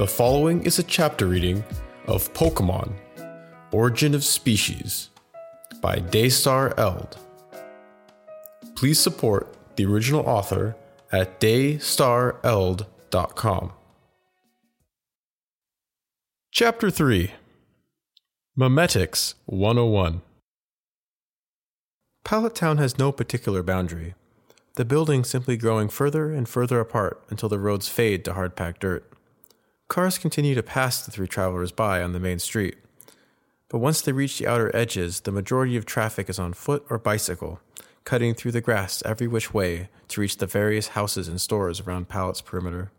The 0.00 0.06
following 0.06 0.62
is 0.62 0.78
a 0.78 0.82
chapter 0.82 1.26
reading 1.26 1.62
of 2.06 2.32
Pokemon 2.32 2.94
Origin 3.70 4.14
of 4.14 4.24
Species 4.24 5.10
by 5.82 5.98
Daystar 5.98 6.72
Eld. 6.78 7.18
Please 8.76 8.98
support 8.98 9.54
the 9.76 9.84
original 9.84 10.22
author 10.22 10.74
at 11.12 11.38
daystareld.com. 11.38 13.72
Chapter 16.50 16.90
3 16.90 17.32
Memetics 18.58 19.34
101 19.44 20.22
Pallet 22.24 22.54
Town 22.54 22.78
has 22.78 22.96
no 22.96 23.12
particular 23.12 23.62
boundary, 23.62 24.14
the 24.76 24.86
buildings 24.86 25.28
simply 25.28 25.58
growing 25.58 25.90
further 25.90 26.32
and 26.32 26.48
further 26.48 26.80
apart 26.80 27.22
until 27.28 27.50
the 27.50 27.58
roads 27.58 27.90
fade 27.90 28.24
to 28.24 28.32
hard 28.32 28.56
packed 28.56 28.80
dirt. 28.80 29.09
Cars 29.90 30.18
continue 30.18 30.54
to 30.54 30.62
pass 30.62 31.04
the 31.04 31.10
three 31.10 31.26
travelers 31.26 31.72
by 31.72 32.00
on 32.00 32.12
the 32.12 32.20
main 32.20 32.38
street. 32.38 32.76
But 33.68 33.80
once 33.80 34.00
they 34.00 34.12
reach 34.12 34.38
the 34.38 34.46
outer 34.46 34.74
edges, 34.74 35.18
the 35.18 35.32
majority 35.32 35.76
of 35.76 35.84
traffic 35.84 36.30
is 36.30 36.38
on 36.38 36.52
foot 36.52 36.86
or 36.88 36.96
bicycle, 36.96 37.58
cutting 38.04 38.34
through 38.34 38.52
the 38.52 38.60
grass 38.60 39.02
every 39.04 39.26
which 39.26 39.52
way 39.52 39.88
to 40.06 40.20
reach 40.20 40.36
the 40.36 40.46
various 40.46 40.88
houses 40.88 41.26
and 41.26 41.40
stores 41.40 41.80
around 41.80 42.08
Pallet's 42.08 42.40
perimeter. 42.40 42.92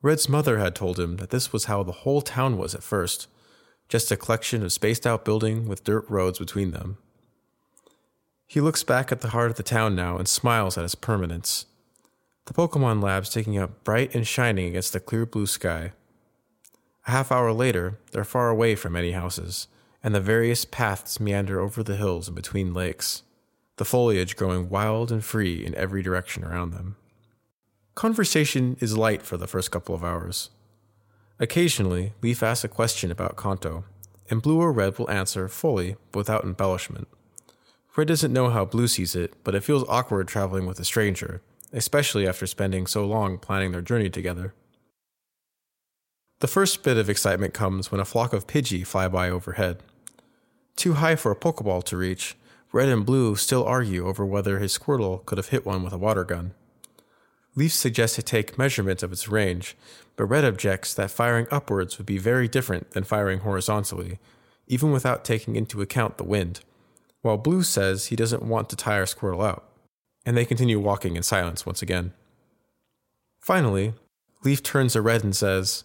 Red's 0.00 0.30
mother 0.30 0.56
had 0.56 0.74
told 0.74 0.98
him 0.98 1.18
that 1.18 1.28
this 1.28 1.52
was 1.52 1.66
how 1.66 1.82
the 1.82 1.92
whole 1.92 2.22
town 2.22 2.56
was 2.56 2.74
at 2.74 2.82
first 2.82 3.28
just 3.90 4.10
a 4.10 4.16
collection 4.16 4.62
of 4.62 4.72
spaced 4.72 5.06
out 5.06 5.26
buildings 5.26 5.68
with 5.68 5.84
dirt 5.84 6.06
roads 6.08 6.38
between 6.38 6.70
them. 6.70 6.96
He 8.46 8.62
looks 8.62 8.82
back 8.82 9.12
at 9.12 9.20
the 9.20 9.28
heart 9.28 9.50
of 9.50 9.58
the 9.58 9.62
town 9.62 9.94
now 9.94 10.16
and 10.16 10.26
smiles 10.26 10.78
at 10.78 10.86
its 10.86 10.94
permanence 10.94 11.66
the 12.46 12.52
Pokemon 12.52 13.02
Lab's 13.02 13.30
taking 13.30 13.58
up 13.58 13.84
bright 13.84 14.14
and 14.14 14.26
shining 14.26 14.68
against 14.68 14.92
the 14.92 15.00
clear 15.00 15.24
blue 15.24 15.46
sky. 15.46 15.92
A 17.06 17.10
half 17.10 17.32
hour 17.32 17.52
later, 17.52 17.98
they're 18.12 18.24
far 18.24 18.50
away 18.50 18.74
from 18.74 18.96
any 18.96 19.12
houses, 19.12 19.66
and 20.02 20.14
the 20.14 20.20
various 20.20 20.64
paths 20.64 21.18
meander 21.18 21.60
over 21.60 21.82
the 21.82 21.96
hills 21.96 22.28
and 22.28 22.34
between 22.34 22.74
lakes, 22.74 23.22
the 23.76 23.84
foliage 23.84 24.36
growing 24.36 24.68
wild 24.68 25.10
and 25.10 25.24
free 25.24 25.64
in 25.64 25.74
every 25.74 26.02
direction 26.02 26.44
around 26.44 26.72
them. 26.72 26.96
Conversation 27.94 28.76
is 28.80 28.96
light 28.96 29.22
for 29.22 29.36
the 29.36 29.46
first 29.46 29.70
couple 29.70 29.94
of 29.94 30.04
hours. 30.04 30.50
Occasionally, 31.38 32.12
Leaf 32.22 32.42
asks 32.42 32.64
a 32.64 32.68
question 32.68 33.10
about 33.10 33.36
Kanto, 33.36 33.84
and 34.30 34.42
Blue 34.42 34.60
or 34.60 34.72
Red 34.72 34.98
will 34.98 35.10
answer 35.10 35.48
fully 35.48 35.96
but 36.12 36.20
without 36.20 36.44
embellishment. 36.44 37.08
Red 37.96 38.08
doesn't 38.08 38.32
know 38.32 38.50
how 38.50 38.64
Blue 38.64 38.88
sees 38.88 39.14
it, 39.14 39.34
but 39.44 39.54
it 39.54 39.64
feels 39.64 39.88
awkward 39.88 40.28
traveling 40.28 40.66
with 40.66 40.80
a 40.80 40.84
stranger, 40.84 41.40
especially 41.74 42.26
after 42.26 42.46
spending 42.46 42.86
so 42.86 43.04
long 43.04 43.36
planning 43.36 43.72
their 43.72 43.82
journey 43.82 44.08
together. 44.08 44.54
The 46.38 46.46
first 46.46 46.84
bit 46.84 46.96
of 46.96 47.10
excitement 47.10 47.52
comes 47.52 47.90
when 47.90 48.00
a 48.00 48.04
flock 48.04 48.32
of 48.32 48.46
Pidgey 48.46 48.86
fly 48.86 49.08
by 49.08 49.28
overhead. 49.28 49.78
Too 50.76 50.94
high 50.94 51.16
for 51.16 51.32
a 51.32 51.36
Pokeball 51.36 51.84
to 51.84 51.96
reach, 51.96 52.36
Red 52.72 52.88
and 52.88 53.04
Blue 53.04 53.36
still 53.36 53.64
argue 53.64 54.06
over 54.06 54.24
whether 54.24 54.58
his 54.58 54.76
Squirtle 54.76 55.24
could 55.26 55.38
have 55.38 55.48
hit 55.48 55.66
one 55.66 55.82
with 55.82 55.92
a 55.92 55.98
water 55.98 56.24
gun. 56.24 56.54
Leaf 57.56 57.72
suggests 57.72 58.16
to 58.16 58.22
take 58.22 58.58
measurements 58.58 59.02
of 59.02 59.12
its 59.12 59.28
range, 59.28 59.76
but 60.16 60.26
Red 60.26 60.44
objects 60.44 60.94
that 60.94 61.10
firing 61.10 61.46
upwards 61.50 61.98
would 61.98 62.06
be 62.06 62.18
very 62.18 62.48
different 62.48 62.92
than 62.92 63.04
firing 63.04 63.40
horizontally, 63.40 64.18
even 64.66 64.92
without 64.92 65.24
taking 65.24 65.54
into 65.54 65.82
account 65.82 66.18
the 66.18 66.24
wind, 66.24 66.60
while 67.22 67.36
Blue 67.36 67.62
says 67.62 68.06
he 68.06 68.16
doesn't 68.16 68.42
want 68.42 68.68
to 68.70 68.76
tire 68.76 69.06
Squirtle 69.06 69.44
out 69.44 69.64
and 70.26 70.36
they 70.36 70.44
continue 70.44 70.80
walking 70.80 71.16
in 71.16 71.22
silence 71.22 71.66
once 71.66 71.82
again. 71.82 72.12
Finally, 73.40 73.94
Leaf 74.42 74.62
turns 74.62 74.94
to 74.94 75.02
Red 75.02 75.24
and 75.24 75.34
says, 75.34 75.84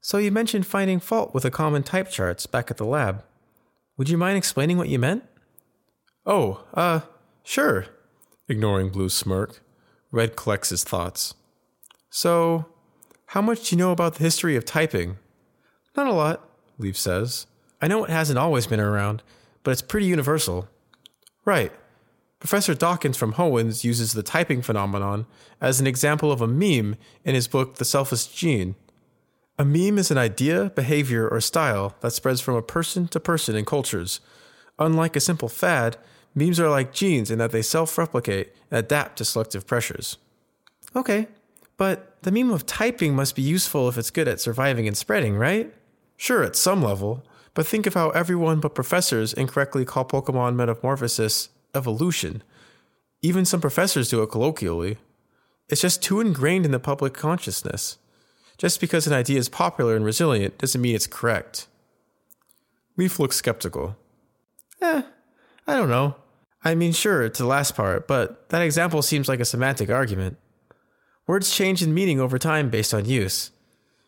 So 0.00 0.18
you 0.18 0.30
mentioned 0.30 0.66
finding 0.66 1.00
fault 1.00 1.34
with 1.34 1.42
the 1.42 1.50
common 1.50 1.82
type 1.82 2.10
charts 2.10 2.46
back 2.46 2.70
at 2.70 2.76
the 2.76 2.84
lab. 2.84 3.24
Would 3.96 4.08
you 4.08 4.18
mind 4.18 4.36
explaining 4.36 4.78
what 4.78 4.88
you 4.88 4.98
meant? 4.98 5.24
Oh, 6.26 6.64
uh, 6.74 7.00
sure. 7.42 7.86
Ignoring 8.48 8.90
Blue's 8.90 9.14
smirk, 9.14 9.60
Red 10.10 10.36
collects 10.36 10.70
his 10.70 10.84
thoughts. 10.84 11.34
So, 12.10 12.66
how 13.26 13.42
much 13.42 13.68
do 13.68 13.74
you 13.74 13.78
know 13.78 13.90
about 13.90 14.14
the 14.14 14.24
history 14.24 14.56
of 14.56 14.64
typing? 14.64 15.16
Not 15.96 16.06
a 16.06 16.12
lot, 16.12 16.48
Leaf 16.78 16.96
says. 16.96 17.46
I 17.80 17.88
know 17.88 18.04
it 18.04 18.10
hasn't 18.10 18.38
always 18.38 18.66
been 18.66 18.80
around, 18.80 19.22
but 19.62 19.72
it's 19.72 19.82
pretty 19.82 20.06
universal. 20.06 20.68
Right. 21.44 21.72
Professor 22.44 22.74
Dawkins 22.74 23.16
from 23.16 23.32
Hoenn 23.32 23.82
uses 23.82 24.12
the 24.12 24.22
typing 24.22 24.60
phenomenon 24.60 25.24
as 25.62 25.80
an 25.80 25.86
example 25.86 26.30
of 26.30 26.42
a 26.42 26.46
meme 26.46 26.94
in 27.24 27.34
his 27.34 27.48
book 27.48 27.76
The 27.76 27.86
Selfish 27.86 28.26
Gene. 28.26 28.74
A 29.58 29.64
meme 29.64 29.96
is 29.96 30.10
an 30.10 30.18
idea, 30.18 30.70
behavior, 30.74 31.26
or 31.26 31.40
style 31.40 31.94
that 32.00 32.12
spreads 32.12 32.42
from 32.42 32.54
a 32.54 32.60
person 32.60 33.08
to 33.08 33.18
person 33.18 33.56
in 33.56 33.64
cultures. 33.64 34.20
Unlike 34.78 35.16
a 35.16 35.20
simple 35.20 35.48
fad, 35.48 35.96
memes 36.34 36.60
are 36.60 36.68
like 36.68 36.92
genes 36.92 37.30
in 37.30 37.38
that 37.38 37.50
they 37.50 37.62
self 37.62 37.96
replicate 37.96 38.54
and 38.70 38.78
adapt 38.78 39.16
to 39.16 39.24
selective 39.24 39.66
pressures. 39.66 40.18
Okay, 40.94 41.28
but 41.78 42.20
the 42.24 42.30
meme 42.30 42.50
of 42.50 42.66
typing 42.66 43.16
must 43.16 43.36
be 43.36 43.42
useful 43.42 43.88
if 43.88 43.96
it's 43.96 44.10
good 44.10 44.28
at 44.28 44.38
surviving 44.38 44.86
and 44.86 44.98
spreading, 44.98 45.36
right? 45.36 45.72
Sure, 46.18 46.42
at 46.42 46.56
some 46.56 46.82
level, 46.82 47.24
but 47.54 47.66
think 47.66 47.86
of 47.86 47.94
how 47.94 48.10
everyone 48.10 48.60
but 48.60 48.74
professors 48.74 49.32
incorrectly 49.32 49.86
call 49.86 50.04
Pokemon 50.04 50.56
Metamorphosis 50.56 51.48
evolution. 51.74 52.42
Even 53.22 53.44
some 53.44 53.60
professors 53.60 54.10
do 54.10 54.22
it 54.22 54.30
colloquially. 54.30 54.98
It's 55.68 55.80
just 55.80 56.02
too 56.02 56.20
ingrained 56.20 56.64
in 56.64 56.72
the 56.72 56.78
public 56.78 57.14
consciousness. 57.14 57.98
Just 58.58 58.80
because 58.80 59.06
an 59.06 59.12
idea 59.12 59.38
is 59.38 59.48
popular 59.48 59.96
and 59.96 60.04
resilient 60.04 60.58
doesn't 60.58 60.80
mean 60.80 60.94
it's 60.94 61.06
correct. 61.06 61.66
Leaf 62.96 63.18
looks 63.18 63.36
skeptical. 63.36 63.96
Eh, 64.80 65.02
I 65.66 65.74
don't 65.74 65.88
know. 65.88 66.16
I 66.62 66.74
mean, 66.74 66.92
sure, 66.92 67.28
to 67.28 67.42
the 67.42 67.48
last 67.48 67.74
part, 67.74 68.06
but 68.06 68.48
that 68.50 68.62
example 68.62 69.02
seems 69.02 69.28
like 69.28 69.40
a 69.40 69.44
semantic 69.44 69.90
argument. 69.90 70.38
Words 71.26 71.54
change 71.54 71.82
in 71.82 71.94
meaning 71.94 72.20
over 72.20 72.38
time 72.38 72.70
based 72.70 72.94
on 72.94 73.06
use. 73.06 73.50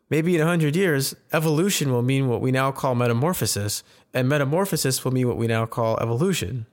Maybe 0.08 0.36
in 0.36 0.40
a 0.40 0.46
hundred 0.46 0.76
years, 0.76 1.16
evolution 1.32 1.90
will 1.90 2.02
mean 2.02 2.28
what 2.28 2.40
we 2.40 2.52
now 2.52 2.70
call 2.70 2.94
metamorphosis, 2.94 3.82
and 4.14 4.28
metamorphosis 4.28 5.04
will 5.04 5.12
mean 5.12 5.26
what 5.26 5.36
we 5.36 5.46
now 5.46 5.66
call 5.66 5.98
evolution. 5.98 6.66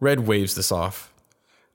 Red 0.00 0.26
waves 0.26 0.54
this 0.54 0.72
off. 0.72 1.12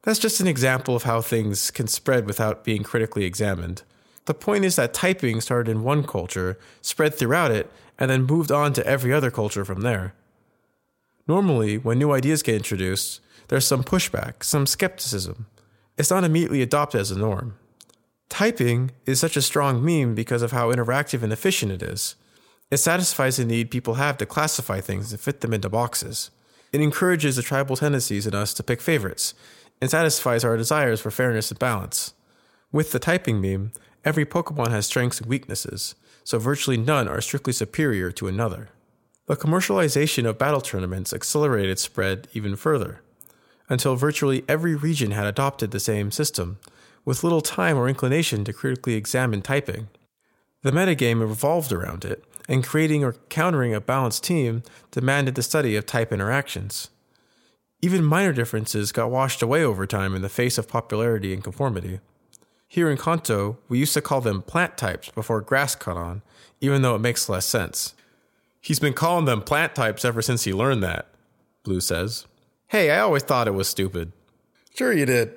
That's 0.01 0.19
just 0.19 0.39
an 0.39 0.47
example 0.47 0.95
of 0.95 1.03
how 1.03 1.21
things 1.21 1.71
can 1.71 1.87
spread 1.87 2.25
without 2.25 2.63
being 2.63 2.83
critically 2.83 3.25
examined. 3.25 3.83
The 4.25 4.33
point 4.33 4.65
is 4.65 4.75
that 4.75 4.93
typing 4.93 5.39
started 5.41 5.69
in 5.69 5.83
one 5.83 6.03
culture, 6.03 6.59
spread 6.81 7.13
throughout 7.13 7.51
it, 7.51 7.71
and 7.97 8.09
then 8.09 8.23
moved 8.23 8.51
on 8.51 8.73
to 8.73 8.85
every 8.85 9.13
other 9.13 9.31
culture 9.31 9.63
from 9.63 9.81
there. 9.81 10.13
Normally, 11.27 11.77
when 11.77 11.99
new 11.99 12.11
ideas 12.11 12.43
get 12.43 12.55
introduced, 12.55 13.21
there's 13.47 13.65
some 13.65 13.83
pushback, 13.83 14.43
some 14.43 14.65
skepticism. 14.65 15.45
It's 15.97 16.09
not 16.09 16.23
immediately 16.23 16.61
adopted 16.61 17.01
as 17.01 17.11
a 17.11 17.17
norm. 17.17 17.57
Typing 18.29 18.91
is 19.05 19.19
such 19.19 19.37
a 19.37 19.41
strong 19.41 19.85
meme 19.85 20.15
because 20.15 20.41
of 20.41 20.51
how 20.51 20.71
interactive 20.71 21.21
and 21.21 21.31
efficient 21.31 21.71
it 21.71 21.83
is. 21.83 22.15
It 22.71 22.77
satisfies 22.77 23.37
the 23.37 23.45
need 23.45 23.71
people 23.71 23.95
have 23.95 24.17
to 24.17 24.25
classify 24.25 24.81
things 24.81 25.11
and 25.11 25.21
fit 25.21 25.41
them 25.41 25.53
into 25.53 25.69
boxes. 25.69 26.31
It 26.75 26.81
encourages 26.81 27.37
the 27.37 27.41
tribal 27.41 27.77
tendencies 27.77 28.27
in 28.27 28.35
us 28.35 28.53
to 28.53 28.61
pick 28.61 28.81
favorites 28.81 29.33
and 29.79 29.89
satisfies 29.89 30.43
our 30.43 30.57
desires 30.57 30.99
for 30.99 31.09
fairness 31.09 31.49
and 31.49 31.57
balance. 31.57 32.13
With 32.69 32.91
the 32.91 32.99
typing 32.99 33.39
meme, 33.39 33.71
every 34.03 34.25
Pokemon 34.25 34.71
has 34.71 34.85
strengths 34.85 35.21
and 35.21 35.29
weaknesses, 35.29 35.95
so 36.25 36.37
virtually 36.37 36.75
none 36.75 37.07
are 37.07 37.21
strictly 37.21 37.53
superior 37.53 38.11
to 38.11 38.27
another. 38.27 38.71
The 39.27 39.37
commercialization 39.37 40.25
of 40.25 40.37
battle 40.37 40.59
tournaments 40.59 41.13
accelerated 41.13 41.79
spread 41.79 42.27
even 42.33 42.57
further, 42.57 42.99
until 43.69 43.95
virtually 43.95 44.43
every 44.49 44.75
region 44.75 45.11
had 45.11 45.27
adopted 45.27 45.71
the 45.71 45.79
same 45.79 46.11
system, 46.11 46.59
with 47.05 47.23
little 47.23 47.39
time 47.39 47.77
or 47.77 47.87
inclination 47.87 48.43
to 48.43 48.51
critically 48.51 48.95
examine 48.95 49.41
typing. 49.41 49.87
The 50.61 50.71
metagame 50.73 51.21
revolved 51.21 51.71
around 51.71 52.03
it, 52.03 52.25
and 52.47 52.63
creating 52.63 53.03
or 53.03 53.13
countering 53.29 53.73
a 53.73 53.81
balanced 53.81 54.23
team 54.23 54.63
demanded 54.91 55.35
the 55.35 55.43
study 55.43 55.75
of 55.75 55.85
type 55.85 56.11
interactions. 56.11 56.89
Even 57.81 58.03
minor 58.03 58.33
differences 58.33 58.91
got 58.91 59.11
washed 59.11 59.41
away 59.41 59.63
over 59.63 59.85
time 59.85 60.15
in 60.15 60.21
the 60.21 60.29
face 60.29 60.57
of 60.57 60.67
popularity 60.67 61.33
and 61.33 61.43
conformity. 61.43 61.99
Here 62.67 62.89
in 62.89 62.97
Kanto, 62.97 63.57
we 63.69 63.79
used 63.79 63.93
to 63.93 64.01
call 64.01 64.21
them 64.21 64.41
plant 64.41 64.77
types 64.77 65.09
before 65.09 65.41
grass 65.41 65.75
caught 65.75 65.97
on, 65.97 66.21
even 66.61 66.81
though 66.81 66.95
it 66.95 66.99
makes 66.99 67.29
less 67.29 67.45
sense. 67.45 67.93
He's 68.59 68.79
been 68.79 68.93
calling 68.93 69.25
them 69.25 69.41
plant 69.41 69.75
types 69.75 70.03
ever 70.03 70.21
since 70.21 70.43
he 70.43 70.53
learned 70.53 70.81
that, 70.83 71.07
Blue 71.63 71.79
says. 71.79 72.25
Hey, 72.67 72.89
I 72.89 72.99
always 72.99 73.23
thought 73.23 73.47
it 73.47 73.53
was 73.53 73.67
stupid. 73.67 74.11
Sure, 74.73 74.91
you 74.91 75.05
did. 75.05 75.35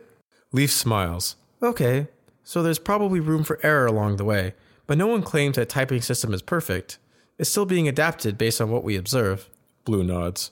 Leaf 0.52 0.70
smiles. 0.72 1.36
Okay, 1.62 2.08
so 2.42 2.62
there's 2.62 2.78
probably 2.78 3.20
room 3.20 3.44
for 3.44 3.60
error 3.62 3.86
along 3.86 4.16
the 4.16 4.24
way, 4.24 4.54
but 4.88 4.98
no 4.98 5.06
one 5.06 5.22
claims 5.22 5.54
that 5.54 5.68
typing 5.68 6.00
system 6.00 6.34
is 6.34 6.42
perfect. 6.42 6.98
It's 7.38 7.50
still 7.50 7.66
being 7.66 7.86
adapted 7.86 8.36
based 8.36 8.60
on 8.60 8.70
what 8.70 8.82
we 8.82 8.96
observe. 8.96 9.48
Blue 9.84 10.02
nods. 10.02 10.50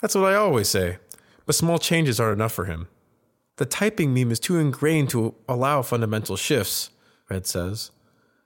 That's 0.00 0.14
what 0.14 0.24
I 0.24 0.34
always 0.34 0.68
say, 0.68 0.96
but 1.44 1.54
small 1.54 1.78
changes 1.78 2.18
aren't 2.18 2.38
enough 2.38 2.52
for 2.52 2.64
him. 2.64 2.88
The 3.58 3.66
typing 3.66 4.12
meme 4.12 4.32
is 4.32 4.40
too 4.40 4.58
ingrained 4.58 5.10
to 5.10 5.34
allow 5.48 5.82
fundamental 5.82 6.36
shifts, 6.36 6.90
Red 7.28 7.46
says. 7.46 7.90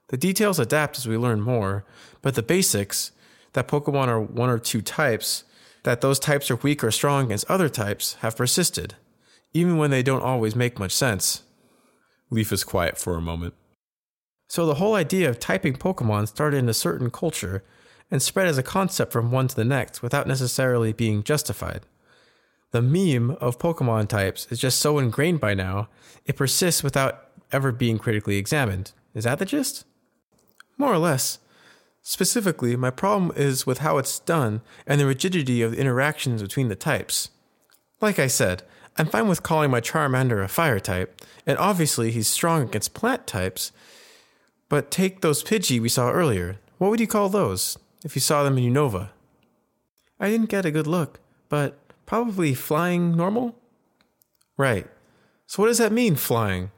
The 0.09 0.17
details 0.17 0.59
adapt 0.59 0.97
as 0.97 1.07
we 1.07 1.17
learn 1.17 1.39
more, 1.39 1.85
but 2.21 2.35
the 2.35 2.43
basics 2.43 3.11
that 3.53 3.69
Pokemon 3.69 4.07
are 4.07 4.19
one 4.21 4.49
or 4.49 4.59
two 4.59 4.81
types, 4.81 5.45
that 5.83 6.01
those 6.01 6.19
types 6.19 6.51
are 6.51 6.57
weak 6.57 6.83
or 6.83 6.91
strong 6.91 7.25
against 7.25 7.49
other 7.49 7.69
types, 7.69 8.15
have 8.15 8.35
persisted, 8.35 8.95
even 9.53 9.77
when 9.77 9.91
they 9.91 10.03
don't 10.03 10.23
always 10.23 10.57
make 10.57 10.77
much 10.77 10.91
sense. 10.91 11.43
Leaf 12.29 12.51
is 12.51 12.65
quiet 12.65 12.97
for 12.97 13.15
a 13.15 13.21
moment. 13.21 13.53
So 14.51 14.65
the 14.65 14.75
whole 14.75 14.95
idea 14.95 15.29
of 15.29 15.39
typing 15.39 15.75
Pokemon 15.75 16.27
started 16.27 16.57
in 16.57 16.67
a 16.67 16.73
certain 16.73 17.09
culture 17.09 17.63
and 18.11 18.21
spread 18.21 18.47
as 18.47 18.57
a 18.57 18.63
concept 18.63 19.13
from 19.13 19.31
one 19.31 19.47
to 19.47 19.55
the 19.55 19.63
next 19.63 20.01
without 20.01 20.27
necessarily 20.27 20.91
being 20.91 21.23
justified. 21.23 21.85
The 22.71 22.81
meme 22.81 23.37
of 23.39 23.57
Pokemon 23.57 24.09
types 24.09 24.47
is 24.51 24.59
just 24.59 24.79
so 24.81 24.99
ingrained 24.99 25.39
by 25.39 25.53
now, 25.53 25.87
it 26.25 26.35
persists 26.35 26.83
without 26.83 27.29
ever 27.53 27.71
being 27.71 27.97
critically 27.97 28.35
examined. 28.35 28.91
Is 29.15 29.23
that 29.23 29.39
the 29.39 29.45
gist? 29.45 29.85
More 30.77 30.91
or 30.91 30.97
less. 30.97 31.39
Specifically, 32.01 32.75
my 32.75 32.89
problem 32.89 33.31
is 33.37 33.65
with 33.65 33.77
how 33.77 33.99
it's 33.99 34.19
done 34.19 34.59
and 34.85 34.99
the 34.99 35.05
rigidity 35.05 35.61
of 35.61 35.71
the 35.71 35.77
interactions 35.77 36.41
between 36.41 36.67
the 36.67 36.75
types. 36.75 37.29
Like 38.01 38.19
I 38.19 38.27
said, 38.27 38.63
I'm 38.97 39.05
fine 39.05 39.29
with 39.29 39.43
calling 39.43 39.71
my 39.71 39.79
Charmander 39.79 40.43
a 40.43 40.49
fire 40.49 40.81
type, 40.81 41.21
and 41.47 41.57
obviously 41.57 42.11
he's 42.11 42.27
strong 42.27 42.63
against 42.63 42.93
plant 42.93 43.25
types. 43.25 43.71
But 44.71 44.89
take 44.89 45.19
those 45.19 45.43
Pidgey 45.43 45.81
we 45.81 45.89
saw 45.89 46.09
earlier. 46.11 46.57
What 46.77 46.91
would 46.91 47.01
you 47.01 47.05
call 47.05 47.27
those 47.27 47.77
if 48.05 48.15
you 48.15 48.21
saw 48.21 48.41
them 48.41 48.57
in 48.57 48.73
Unova? 48.73 49.09
I 50.17 50.29
didn't 50.29 50.49
get 50.49 50.65
a 50.65 50.71
good 50.71 50.87
look, 50.87 51.19
but 51.49 51.77
probably 52.05 52.53
flying 52.53 53.17
normal? 53.17 53.57
Right. 54.55 54.87
So 55.45 55.61
what 55.61 55.67
does 55.67 55.79
that 55.79 55.91
mean, 55.91 56.15
flying? 56.15 56.71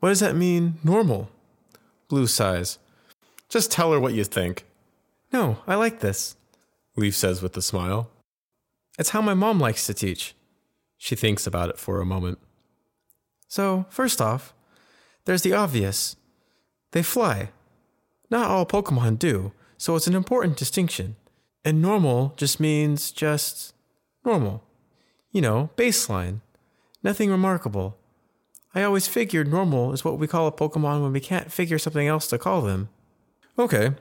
What 0.00 0.08
does 0.08 0.18
that 0.18 0.34
mean, 0.34 0.80
normal? 0.82 1.30
Blue 2.08 2.26
sighs. 2.26 2.80
Just 3.48 3.70
tell 3.70 3.92
her 3.92 4.00
what 4.00 4.14
you 4.14 4.24
think, 4.24 4.64
No, 5.32 5.58
I 5.68 5.76
like 5.76 6.00
this. 6.00 6.34
Leaf 6.96 7.14
says 7.14 7.42
with 7.42 7.56
a 7.56 7.62
smile. 7.62 8.10
It's 8.98 9.10
how 9.10 9.22
my 9.22 9.34
mom 9.34 9.60
likes 9.60 9.86
to 9.86 9.94
teach. 9.94 10.34
She 10.98 11.14
thinks 11.14 11.46
about 11.46 11.70
it 11.70 11.78
for 11.78 12.00
a 12.00 12.04
moment. 12.04 12.40
So, 13.46 13.86
first 13.88 14.20
off, 14.20 14.52
there's 15.26 15.42
the 15.42 15.52
obvious. 15.52 16.16
They 16.92 17.02
fly. 17.02 17.50
Not 18.30 18.50
all 18.50 18.66
Pokemon 18.66 19.18
do, 19.18 19.52
so 19.78 19.96
it's 19.96 20.06
an 20.06 20.14
important 20.14 20.56
distinction. 20.56 21.16
And 21.64 21.82
normal 21.82 22.34
just 22.36 22.60
means 22.60 23.10
just 23.10 23.74
normal. 24.24 24.62
You 25.32 25.40
know, 25.40 25.70
baseline. 25.76 26.40
Nothing 27.02 27.30
remarkable. 27.30 27.96
I 28.74 28.82
always 28.82 29.08
figured 29.08 29.48
normal 29.48 29.92
is 29.92 30.04
what 30.04 30.18
we 30.18 30.26
call 30.26 30.46
a 30.46 30.52
Pokemon 30.52 31.02
when 31.02 31.12
we 31.12 31.20
can't 31.20 31.52
figure 31.52 31.78
something 31.78 32.06
else 32.06 32.26
to 32.28 32.38
call 32.38 32.62
them. 32.62 32.88
Okay. 33.58 33.92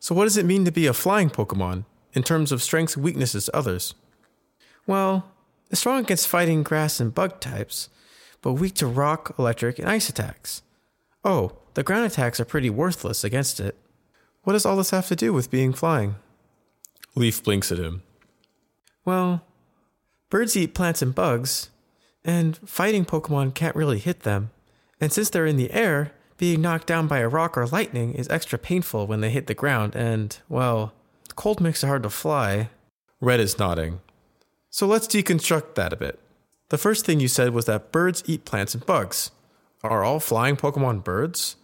So, 0.00 0.14
what 0.14 0.24
does 0.24 0.36
it 0.36 0.46
mean 0.46 0.64
to 0.64 0.72
be 0.72 0.86
a 0.86 0.92
flying 0.92 1.30
Pokemon 1.30 1.84
in 2.12 2.22
terms 2.22 2.50
of 2.52 2.62
strengths 2.62 2.96
and 2.96 3.04
weaknesses 3.04 3.46
to 3.46 3.56
others? 3.56 3.94
Well, 4.86 5.30
it's 5.70 5.80
strong 5.80 6.00
against 6.00 6.26
fighting 6.26 6.62
grass 6.62 7.00
and 7.00 7.14
bug 7.14 7.40
types, 7.40 7.88
but 8.40 8.54
weak 8.54 8.74
to 8.74 8.86
rock, 8.86 9.34
electric, 9.38 9.78
and 9.78 9.88
ice 9.88 10.08
attacks. 10.08 10.62
Oh, 11.24 11.52
the 11.74 11.82
ground 11.82 12.04
attacks 12.04 12.40
are 12.40 12.44
pretty 12.44 12.70
worthless 12.70 13.24
against 13.24 13.60
it. 13.60 13.76
What 14.44 14.54
does 14.54 14.66
all 14.66 14.76
this 14.76 14.90
have 14.90 15.06
to 15.08 15.16
do 15.16 15.32
with 15.32 15.50
being 15.50 15.72
flying? 15.72 16.16
Leaf 17.14 17.42
blinks 17.42 17.70
at 17.70 17.78
him. 17.78 18.02
Well, 19.04 19.44
birds 20.30 20.56
eat 20.56 20.74
plants 20.74 21.02
and 21.02 21.14
bugs, 21.14 21.70
and 22.24 22.58
fighting 22.68 23.04
Pokemon 23.04 23.54
can't 23.54 23.76
really 23.76 23.98
hit 23.98 24.20
them. 24.20 24.50
And 25.00 25.12
since 25.12 25.30
they're 25.30 25.46
in 25.46 25.56
the 25.56 25.72
air, 25.72 26.12
being 26.38 26.60
knocked 26.60 26.86
down 26.86 27.06
by 27.06 27.18
a 27.18 27.28
rock 27.28 27.56
or 27.56 27.66
lightning 27.66 28.14
is 28.14 28.28
extra 28.28 28.58
painful 28.58 29.06
when 29.06 29.20
they 29.20 29.30
hit 29.30 29.46
the 29.46 29.54
ground, 29.54 29.94
and, 29.94 30.36
well, 30.48 30.92
cold 31.36 31.60
makes 31.60 31.84
it 31.84 31.86
hard 31.86 32.02
to 32.02 32.10
fly. 32.10 32.68
Red 33.20 33.40
is 33.40 33.58
nodding. 33.58 34.00
So 34.70 34.86
let's 34.86 35.06
deconstruct 35.06 35.74
that 35.76 35.92
a 35.92 35.96
bit. 35.96 36.18
The 36.70 36.78
first 36.78 37.04
thing 37.04 37.20
you 37.20 37.28
said 37.28 37.52
was 37.52 37.66
that 37.66 37.92
birds 37.92 38.22
eat 38.26 38.44
plants 38.44 38.74
and 38.74 38.84
bugs. 38.84 39.30
Are 39.82 40.04
all 40.04 40.20
flying 40.20 40.56
Pokemon 40.56 41.02
birds? 41.02 41.56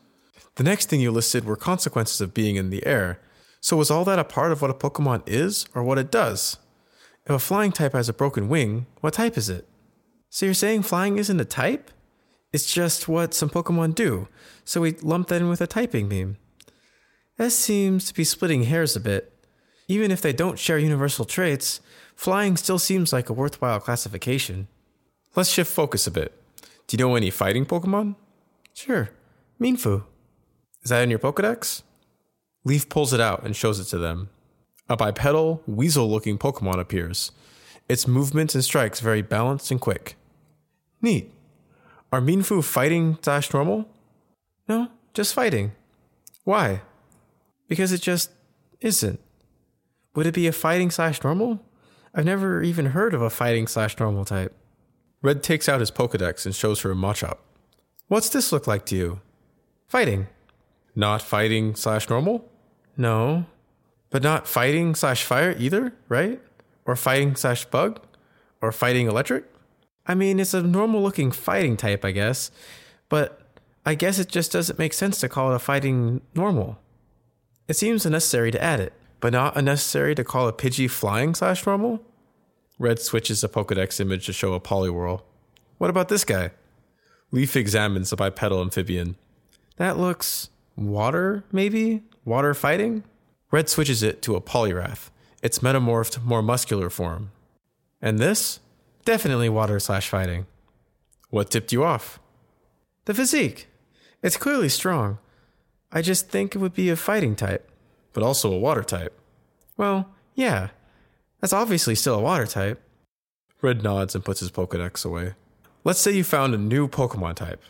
The 0.56 0.64
next 0.64 0.88
thing 0.88 1.00
you 1.00 1.12
listed 1.12 1.44
were 1.44 1.56
consequences 1.56 2.20
of 2.20 2.34
being 2.34 2.56
in 2.56 2.70
the 2.70 2.84
air. 2.84 3.20
So 3.60 3.76
was 3.76 3.90
all 3.90 4.04
that 4.06 4.18
a 4.18 4.24
part 4.24 4.50
of 4.50 4.60
what 4.60 4.70
a 4.70 4.74
Pokemon 4.74 5.22
is 5.26 5.66
or 5.74 5.84
what 5.84 5.98
it 5.98 6.10
does? 6.10 6.56
If 7.26 7.30
a 7.30 7.38
flying 7.38 7.70
type 7.70 7.92
has 7.92 8.08
a 8.08 8.12
broken 8.12 8.48
wing, 8.48 8.86
what 9.00 9.14
type 9.14 9.36
is 9.36 9.48
it? 9.48 9.68
So 10.30 10.46
you're 10.46 10.54
saying 10.54 10.82
flying 10.82 11.16
isn't 11.16 11.40
a 11.40 11.44
type? 11.44 11.90
It's 12.52 12.72
just 12.72 13.08
what 13.08 13.34
some 13.34 13.50
Pokemon 13.50 13.94
do, 13.94 14.28
so 14.64 14.80
we 14.80 14.92
lump 14.92 15.28
that 15.28 15.42
in 15.42 15.48
with 15.48 15.60
a 15.60 15.66
typing 15.66 16.08
meme. 16.08 16.38
That 17.36 17.52
seems 17.52 18.06
to 18.06 18.14
be 18.14 18.24
splitting 18.24 18.64
hairs 18.64 18.96
a 18.96 19.00
bit. 19.00 19.32
Even 19.86 20.10
if 20.10 20.22
they 20.22 20.32
don't 20.32 20.58
share 20.58 20.78
universal 20.78 21.24
traits, 21.24 21.80
flying 22.16 22.56
still 22.56 22.78
seems 22.78 23.12
like 23.12 23.28
a 23.28 23.34
worthwhile 23.34 23.80
classification. 23.80 24.68
Let's 25.36 25.50
shift 25.50 25.70
focus 25.70 26.06
a 26.06 26.10
bit. 26.10 26.37
Do 26.88 26.96
you 26.96 27.04
know 27.04 27.16
any 27.16 27.28
fighting 27.28 27.66
Pokemon? 27.66 28.16
Sure, 28.72 29.10
Mienfoo. 29.60 30.04
Is 30.82 30.90
that 30.90 31.02
in 31.02 31.10
your 31.10 31.18
Pokedex? 31.18 31.82
Leaf 32.64 32.88
pulls 32.88 33.12
it 33.12 33.20
out 33.20 33.44
and 33.44 33.54
shows 33.54 33.78
it 33.78 33.84
to 33.84 33.98
them. 33.98 34.30
A 34.88 34.96
bipedal, 34.96 35.62
weasel 35.66 36.10
looking 36.10 36.38
Pokemon 36.38 36.80
appears. 36.80 37.30
Its 37.90 38.08
movements 38.08 38.54
and 38.54 38.64
strikes 38.64 39.00
very 39.00 39.20
balanced 39.20 39.70
and 39.70 39.80
quick. 39.80 40.16
Neat. 41.02 41.30
Are 42.10 42.22
Mienfoo 42.22 42.64
fighting 42.64 43.18
slash 43.20 43.52
normal? 43.52 43.86
No, 44.66 44.88
just 45.12 45.34
fighting. 45.34 45.72
Why? 46.44 46.80
Because 47.68 47.92
it 47.92 48.00
just 48.00 48.30
isn't. 48.80 49.20
Would 50.14 50.26
it 50.26 50.34
be 50.34 50.46
a 50.46 50.52
fighting 50.52 50.90
slash 50.90 51.22
normal? 51.22 51.60
I've 52.14 52.24
never 52.24 52.62
even 52.62 52.86
heard 52.86 53.12
of 53.12 53.20
a 53.20 53.28
fighting 53.28 53.66
slash 53.66 53.98
normal 53.98 54.24
type. 54.24 54.54
Red 55.20 55.42
takes 55.42 55.68
out 55.68 55.80
his 55.80 55.90
Pokedex 55.90 56.46
and 56.46 56.54
shows 56.54 56.80
her 56.82 56.92
a 56.92 56.94
Machop. 56.94 57.38
What's 58.06 58.28
this 58.28 58.52
look 58.52 58.66
like 58.66 58.86
to 58.86 58.96
you? 58.96 59.20
Fighting. 59.88 60.28
Not 60.94 61.22
fighting 61.22 61.74
slash 61.74 62.08
normal? 62.08 62.48
No. 62.96 63.46
But 64.10 64.22
not 64.22 64.46
fighting 64.46 64.94
slash 64.94 65.24
fire 65.24 65.54
either, 65.58 65.92
right? 66.08 66.40
Or 66.84 66.96
fighting 66.96 67.36
slash 67.36 67.64
bug? 67.64 68.00
Or 68.62 68.72
fighting 68.72 69.08
electric? 69.08 69.44
I 70.06 70.14
mean, 70.14 70.40
it's 70.40 70.54
a 70.54 70.62
normal 70.62 71.02
looking 71.02 71.30
fighting 71.30 71.76
type, 71.76 72.04
I 72.04 72.12
guess. 72.12 72.50
But 73.08 73.40
I 73.84 73.94
guess 73.94 74.18
it 74.18 74.28
just 74.28 74.52
doesn't 74.52 74.78
make 74.78 74.92
sense 74.92 75.20
to 75.20 75.28
call 75.28 75.52
it 75.52 75.56
a 75.56 75.58
fighting 75.58 76.22
normal. 76.34 76.78
It 77.66 77.74
seems 77.76 78.06
unnecessary 78.06 78.50
to 78.52 78.62
add 78.62 78.80
it. 78.80 78.92
But 79.20 79.32
not 79.32 79.56
unnecessary 79.56 80.14
to 80.14 80.24
call 80.24 80.48
a 80.48 80.52
Pidgey 80.52 80.88
flying 80.88 81.34
slash 81.34 81.66
normal? 81.66 82.00
Red 82.78 83.00
switches 83.00 83.42
a 83.42 83.48
Pokedex 83.48 84.00
image 84.00 84.26
to 84.26 84.32
show 84.32 84.54
a 84.54 84.60
Poliwhirl. 84.60 85.22
What 85.78 85.90
about 85.90 86.08
this 86.08 86.24
guy? 86.24 86.52
Leaf 87.32 87.56
examines 87.56 88.10
the 88.10 88.16
bipedal 88.16 88.60
amphibian. 88.60 89.16
That 89.76 89.98
looks 89.98 90.50
water, 90.76 91.44
maybe? 91.52 92.02
Water 92.24 92.54
fighting? 92.54 93.04
Red 93.50 93.68
switches 93.68 94.02
it 94.02 94.22
to 94.22 94.36
a 94.36 94.40
Poliwrath, 94.40 95.10
its 95.42 95.58
metamorphed, 95.58 96.22
more 96.22 96.42
muscular 96.42 96.90
form. 96.90 97.30
And 98.00 98.18
this? 98.18 98.60
Definitely 99.04 99.48
water 99.48 99.80
slash 99.80 100.08
fighting. 100.08 100.46
What 101.30 101.50
tipped 101.50 101.72
you 101.72 101.84
off? 101.84 102.20
The 103.06 103.14
physique. 103.14 103.68
It's 104.22 104.36
clearly 104.36 104.68
strong. 104.68 105.18
I 105.90 106.02
just 106.02 106.28
think 106.28 106.54
it 106.54 106.58
would 106.58 106.74
be 106.74 106.90
a 106.90 106.96
fighting 106.96 107.34
type. 107.34 107.70
But 108.12 108.22
also 108.22 108.52
a 108.52 108.58
water 108.58 108.82
type. 108.82 109.18
Well, 109.76 110.10
yeah. 110.34 110.68
That's 111.40 111.52
obviously 111.52 111.94
still 111.94 112.16
a 112.16 112.22
water 112.22 112.46
type. 112.46 112.82
Red 113.62 113.82
nods 113.82 114.14
and 114.14 114.24
puts 114.24 114.40
his 114.40 114.50
Pokedex 114.50 115.04
away. 115.04 115.34
Let's 115.84 116.00
say 116.00 116.12
you 116.12 116.24
found 116.24 116.54
a 116.54 116.58
new 116.58 116.88
Pokemon 116.88 117.36
type. 117.36 117.62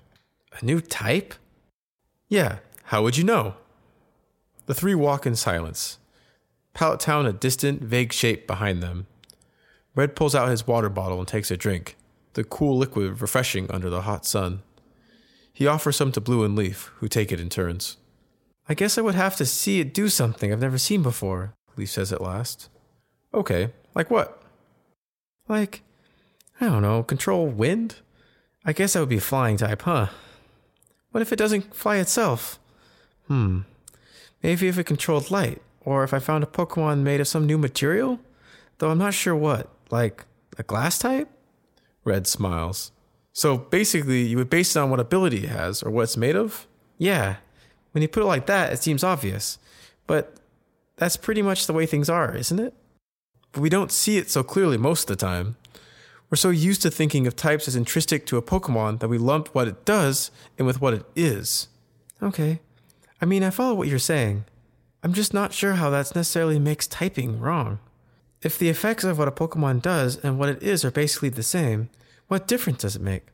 A 0.61 0.65
new 0.65 0.81
type? 0.81 1.35
Yeah, 2.29 2.59
how 2.85 3.03
would 3.03 3.17
you 3.17 3.25
know? 3.25 3.55
The 4.67 4.75
three 4.75 4.95
walk 4.95 5.27
in 5.27 5.37
silence. 5.37 5.99
Pallet 6.75 7.01
Town 7.01 7.27
a 7.27 7.33
distant, 7.33 7.83
vague 7.83 8.13
shape 8.13 8.47
behind 8.47 8.83
them. 8.83 9.07
Red 9.95 10.15
pulls 10.15 10.35
out 10.35 10.49
his 10.49 10.67
water 10.67 10.89
bottle 10.89 11.19
and 11.19 11.27
takes 11.27 11.51
a 11.51 11.57
drink, 11.57 11.97
the 12.35 12.45
cool 12.45 12.77
liquid 12.77 13.21
refreshing 13.21 13.71
under 13.71 13.91
the 13.91 14.03
hot 14.03 14.25
sun. 14.27 14.63
He 15.53 15.67
offers 15.67 15.97
some 15.97 16.13
to 16.13 16.21
Blue 16.21 16.45
and 16.45 16.55
Leaf, 16.55 16.93
who 16.97 17.09
take 17.09 17.33
it 17.33 17.41
in 17.41 17.49
turns. 17.49 17.97
I 18.69 18.75
guess 18.75 18.97
I 18.97 19.01
would 19.01 19.17
have 19.17 19.37
to 19.37 19.47
see 19.47 19.81
it 19.81 19.95
do 19.95 20.09
something 20.09 20.53
I've 20.53 20.61
never 20.61 20.79
seen 20.79 21.03
before, 21.03 21.55
Leaf 21.77 21.91
says 21.91 22.13
at 22.13 22.21
last. 22.21 22.69
Okay, 23.33 23.71
like 23.95 24.11
what? 24.11 24.43
Like, 25.49 25.83
I 26.61 26.67
don't 26.67 26.83
know, 26.83 27.03
control 27.03 27.47
wind? 27.47 27.97
I 28.65 28.73
guess 28.73 28.93
that 28.93 29.01
would 29.01 29.09
be 29.09 29.19
a 29.19 29.21
flying 29.21 29.57
type, 29.57 29.83
huh? 29.83 30.09
What 31.11 31.23
if 31.23 31.33
it 31.33 31.39
doesn't 31.39 31.75
fly 31.75 31.97
itself? 31.97 32.59
Hmm. 33.27 33.61
Maybe 34.43 34.69
if 34.69 34.79
it 34.79 34.85
controlled 34.85 35.31
light, 35.31 35.63
or 35.81 36.05
if 36.05 36.13
I 36.13 36.19
found 36.19 36.45
a 36.45 36.47
Pokemon 36.47 37.03
made 37.03 37.21
of 37.21 37.29
some 37.29 37.47
new 37.47 37.59
material? 37.59 38.21
Though 38.79 38.91
I'm 38.91 38.99
not 38.99 39.15
sure 39.15 39.35
what. 39.35 39.71
Like, 39.91 40.25
a 40.59 40.63
glass 40.63 40.99
type? 40.99 41.29
Red 42.05 42.27
smiles. 42.27 42.93
So 43.33 43.57
basically, 43.57 44.23
you 44.23 44.37
would 44.37 44.51
base 44.51 44.75
it 44.75 44.79
on 44.79 44.91
what 44.91 45.01
ability 45.01 45.45
it 45.45 45.51
has 45.51 45.83
or 45.83 45.91
what 45.91 46.03
it's 46.03 46.17
made 46.17 46.37
of? 46.37 46.67
Yeah. 46.99 47.37
When 47.93 48.03
you 48.03 48.09
put 48.09 48.23
it 48.23 48.27
like 48.27 48.47
that, 48.47 48.73
it 48.73 48.83
seems 48.83 49.03
obvious. 49.03 49.59
But 50.07 50.35
that's 50.97 51.17
pretty 51.17 51.43
much 51.43 51.67
the 51.67 51.73
way 51.73 51.87
things 51.87 52.11
are, 52.11 52.35
isn't 52.35 52.59
it? 52.59 52.75
But 53.53 53.61
we 53.61 53.69
don't 53.69 53.93
see 53.93 54.19
it 54.19 54.31
so 54.31 54.43
clearly 54.43 54.77
most 54.77 55.09
of 55.11 55.19
the 55.19 55.27
time. 55.27 55.57
We're 56.31 56.37
so 56.37 56.51
used 56.51 56.83
to 56.83 56.91
thinking 56.91 57.27
of 57.27 57.37
types 57.37 57.67
as 57.69 57.77
intrinsic 57.77 58.27
to 58.27 58.37
a 58.37 58.43
Pokemon 58.43 59.01
that 59.01 59.09
we 59.09 59.17
lump 59.17 59.49
what 59.49 59.69
it 59.69 59.85
does 59.85 60.31
in 60.59 60.67
with 60.67 60.81
what 60.81 60.95
it 60.95 61.07
is. 61.17 61.69
Okay. 62.23 62.61
I 63.21 63.25
meme, 63.25 63.43
I 63.43 63.51
follow 63.51 63.75
what 63.75 63.89
you're 63.89 63.99
saying. 63.99 64.45
I'm 65.03 65.13
just 65.13 65.33
not 65.33 65.53
sure 65.53 65.75
how 65.75 65.91
that 65.91 66.15
necessarily 66.15 66.59
makes 66.59 66.87
typing 66.87 67.41
wrong. 67.41 67.79
If 68.43 68.59
the 68.59 68.69
effects 68.69 69.05
of 69.05 69.19
what 69.19 69.29
a 69.29 69.33
Pokemon 69.33 69.83
does 69.83 70.17
and 70.19 70.39
what 70.39 70.49
it 70.49 70.63
is 70.63 70.85
are 70.85 70.91
basically 70.91 71.31
the 71.31 71.43
same, 71.43 71.89
what 72.29 72.47
difference 72.47 72.83
does 72.83 72.97
it 72.97 73.03
make? 73.03 73.27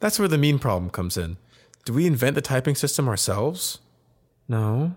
That's 0.00 0.18
where 0.18 0.28
the 0.28 0.36
mean 0.36 0.58
problem 0.58 0.90
comes 0.90 1.16
in. 1.16 1.36
Do 1.84 1.92
we 1.92 2.06
invent 2.06 2.34
the 2.34 2.40
typing 2.40 2.74
system 2.74 3.08
ourselves? 3.08 3.78
No, 4.48 4.96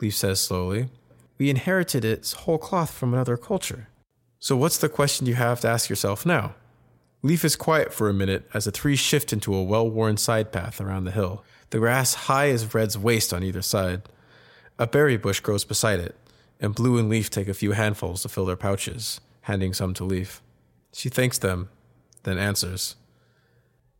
Leaf 0.00 0.16
says 0.16 0.40
slowly. 0.40 0.88
We 1.38 1.50
inherited 1.50 2.04
its 2.04 2.32
whole 2.32 2.58
cloth 2.58 2.90
from 2.90 3.12
another 3.12 3.36
culture. 3.36 3.88
So, 4.38 4.56
what's 4.56 4.78
the 4.78 4.88
question 4.88 5.26
you 5.26 5.34
have 5.34 5.60
to 5.60 5.68
ask 5.68 5.88
yourself 5.88 6.26
now? 6.26 6.54
Leaf 7.22 7.44
is 7.44 7.56
quiet 7.56 7.92
for 7.92 8.08
a 8.08 8.14
minute 8.14 8.48
as 8.54 8.66
the 8.66 8.70
three 8.70 8.96
shift 8.96 9.32
into 9.32 9.54
a 9.54 9.62
well 9.62 9.88
worn 9.88 10.16
side 10.16 10.52
path 10.52 10.80
around 10.80 11.04
the 11.04 11.10
hill, 11.10 11.42
the 11.70 11.78
grass 11.78 12.14
high 12.14 12.50
as 12.50 12.74
Red's 12.74 12.98
waist 12.98 13.32
on 13.32 13.42
either 13.42 13.62
side. 13.62 14.02
A 14.78 14.86
berry 14.86 15.16
bush 15.16 15.40
grows 15.40 15.64
beside 15.64 16.00
it, 16.00 16.14
and 16.60 16.74
Blue 16.74 16.98
and 16.98 17.08
Leaf 17.08 17.30
take 17.30 17.48
a 17.48 17.54
few 17.54 17.72
handfuls 17.72 18.22
to 18.22 18.28
fill 18.28 18.46
their 18.46 18.56
pouches, 18.56 19.20
handing 19.42 19.72
some 19.72 19.94
to 19.94 20.04
Leaf. 20.04 20.42
She 20.92 21.08
thanks 21.08 21.38
them, 21.38 21.70
then 22.22 22.38
answers. 22.38 22.96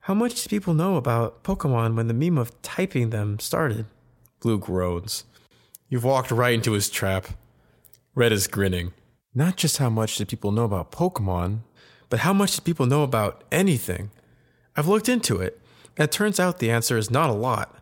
How 0.00 0.14
much 0.14 0.43
do 0.43 0.49
people 0.49 0.75
know 0.75 0.97
about 0.97 1.43
Pokemon 1.43 1.97
when 1.97 2.07
the 2.07 2.14
meme 2.14 2.38
of 2.38 2.61
typing 2.62 3.11
them 3.11 3.38
started? 3.40 3.87
Blue 4.40 4.59
groans. 4.59 5.25
You've 5.88 6.05
walked 6.05 6.31
right 6.31 6.55
into 6.55 6.73
his 6.73 6.90
trap. 6.90 7.26
Red 8.14 8.33
is 8.33 8.47
grinning. 8.47 8.93
Not 9.37 9.59
just 9.59 9.76
how 9.76 9.90
much 9.90 10.16
do 10.16 10.25
people 10.25 10.50
know 10.50 10.64
about 10.64 10.90
Pokemon, 10.90 11.59
but 12.09 12.21
how 12.21 12.33
much 12.33 12.57
do 12.57 12.62
people 12.62 12.87
know 12.87 13.02
about 13.02 13.45
anything? 13.52 14.11
I've 14.75 14.88
looked 14.88 15.11
into 15.11 15.37
it, 15.37 15.61
and 15.95 16.05
it 16.05 16.11
turns 16.11 16.40
out 16.40 16.59
the 16.59 16.71
answer 16.71 16.97
is 16.97 17.11
not 17.11 17.28
a 17.28 17.35
lot. 17.35 17.76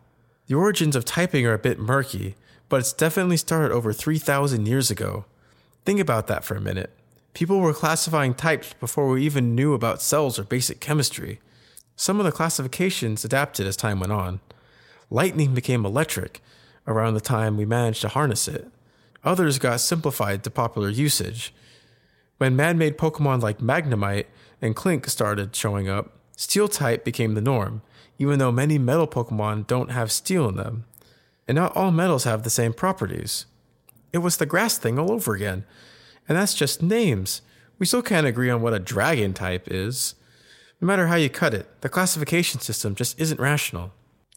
The 0.49 0.57
origins 0.57 0.97
of 0.97 1.05
typing 1.05 1.47
are 1.47 1.55
a 1.55 1.59
bit 1.61 1.79
murky, 1.79 2.35
but 2.69 2.81
it's 2.81 2.93
definitely 2.93 3.37
started 3.37 3.73
over 3.73 3.93
3,000 3.93 4.67
years 4.67 4.91
ago. 4.91 5.27
Think 5.85 6.01
about 6.01 6.27
that 6.27 6.45
for 6.45 6.57
a 6.57 6.61
minute. 6.61 6.91
People 7.35 7.61
were 7.61 7.73
classifying 7.73 8.35
types 8.35 8.75
before 8.81 9.09
we 9.09 9.25
even 9.25 9.55
knew 9.55 9.75
about 9.75 10.03
cells 10.03 10.41
or 10.41 10.43
basic 10.43 10.81
chemistry. 10.81 11.39
Some 11.95 12.19
of 12.19 12.27
the 12.27 12.33
classifications 12.33 13.25
adapted 13.25 13.69
as 13.69 13.77
time 13.77 14.01
went 14.01 14.11
on. 14.13 14.41
Lightning 15.09 15.55
became 15.55 15.87
electric 15.87 16.43
around 16.85 17.15
the 17.15 17.21
time 17.21 17.57
we 17.57 17.65
managed 17.65 18.01
to 18.01 18.09
harness 18.09 18.49
it. 18.49 18.73
Others 19.25 19.59
got 19.59 19.81
simplified 19.81 20.45
to 20.45 20.51
popular 20.51 20.91
usage. 20.91 21.55
When 22.39 22.57
man 22.57 22.79
made 22.79 22.99
Pokemon 22.99 23.43
like 23.43 23.59
Magnemite 23.59 24.27
and 24.61 24.77
Klink 24.77 25.09
started 25.09 25.55
showing 25.57 25.89
up, 25.89 26.13
Steel 26.37 26.69
type 26.69 27.05
became 27.05 27.35
the 27.35 27.41
norm, 27.41 27.83
even 28.19 28.39
though 28.39 28.51
many 28.51 28.79
metal 28.79 29.07
Pokemon 29.07 29.67
don't 29.67 29.91
have 29.91 30.11
steel 30.11 30.49
in 30.49 30.57
them. 30.57 30.85
And 31.47 31.57
not 31.57 31.77
all 31.77 31.91
metals 31.91 32.25
have 32.25 32.43
the 32.43 32.51
same 32.51 32.73
properties. 32.73 33.47
It 34.13 34.19
was 34.19 34.37
the 34.37 34.47
grass 34.47 34.79
thing 34.79 34.99
all 34.99 35.13
over 35.13 35.35
again. 35.35 35.65
And 36.29 36.37
that's 36.37 36.55
just 36.55 36.83
names. 36.83 37.43
We 37.79 37.87
still 37.87 38.03
can't 38.03 38.27
agree 38.27 38.51
on 38.51 38.63
what 38.63 38.75
a 38.75 38.79
dragon 38.79 39.35
type 39.35 39.69
is. 39.71 40.15
No 40.81 40.87
matter 40.87 41.07
how 41.07 41.17
you 41.17 41.29
cut 41.29 41.55
it, 41.55 41.81
the 41.83 41.89
classification 41.89 42.61
system 42.61 42.95
just 42.95 43.19
isn't 43.21 43.41
rational. 43.41 43.93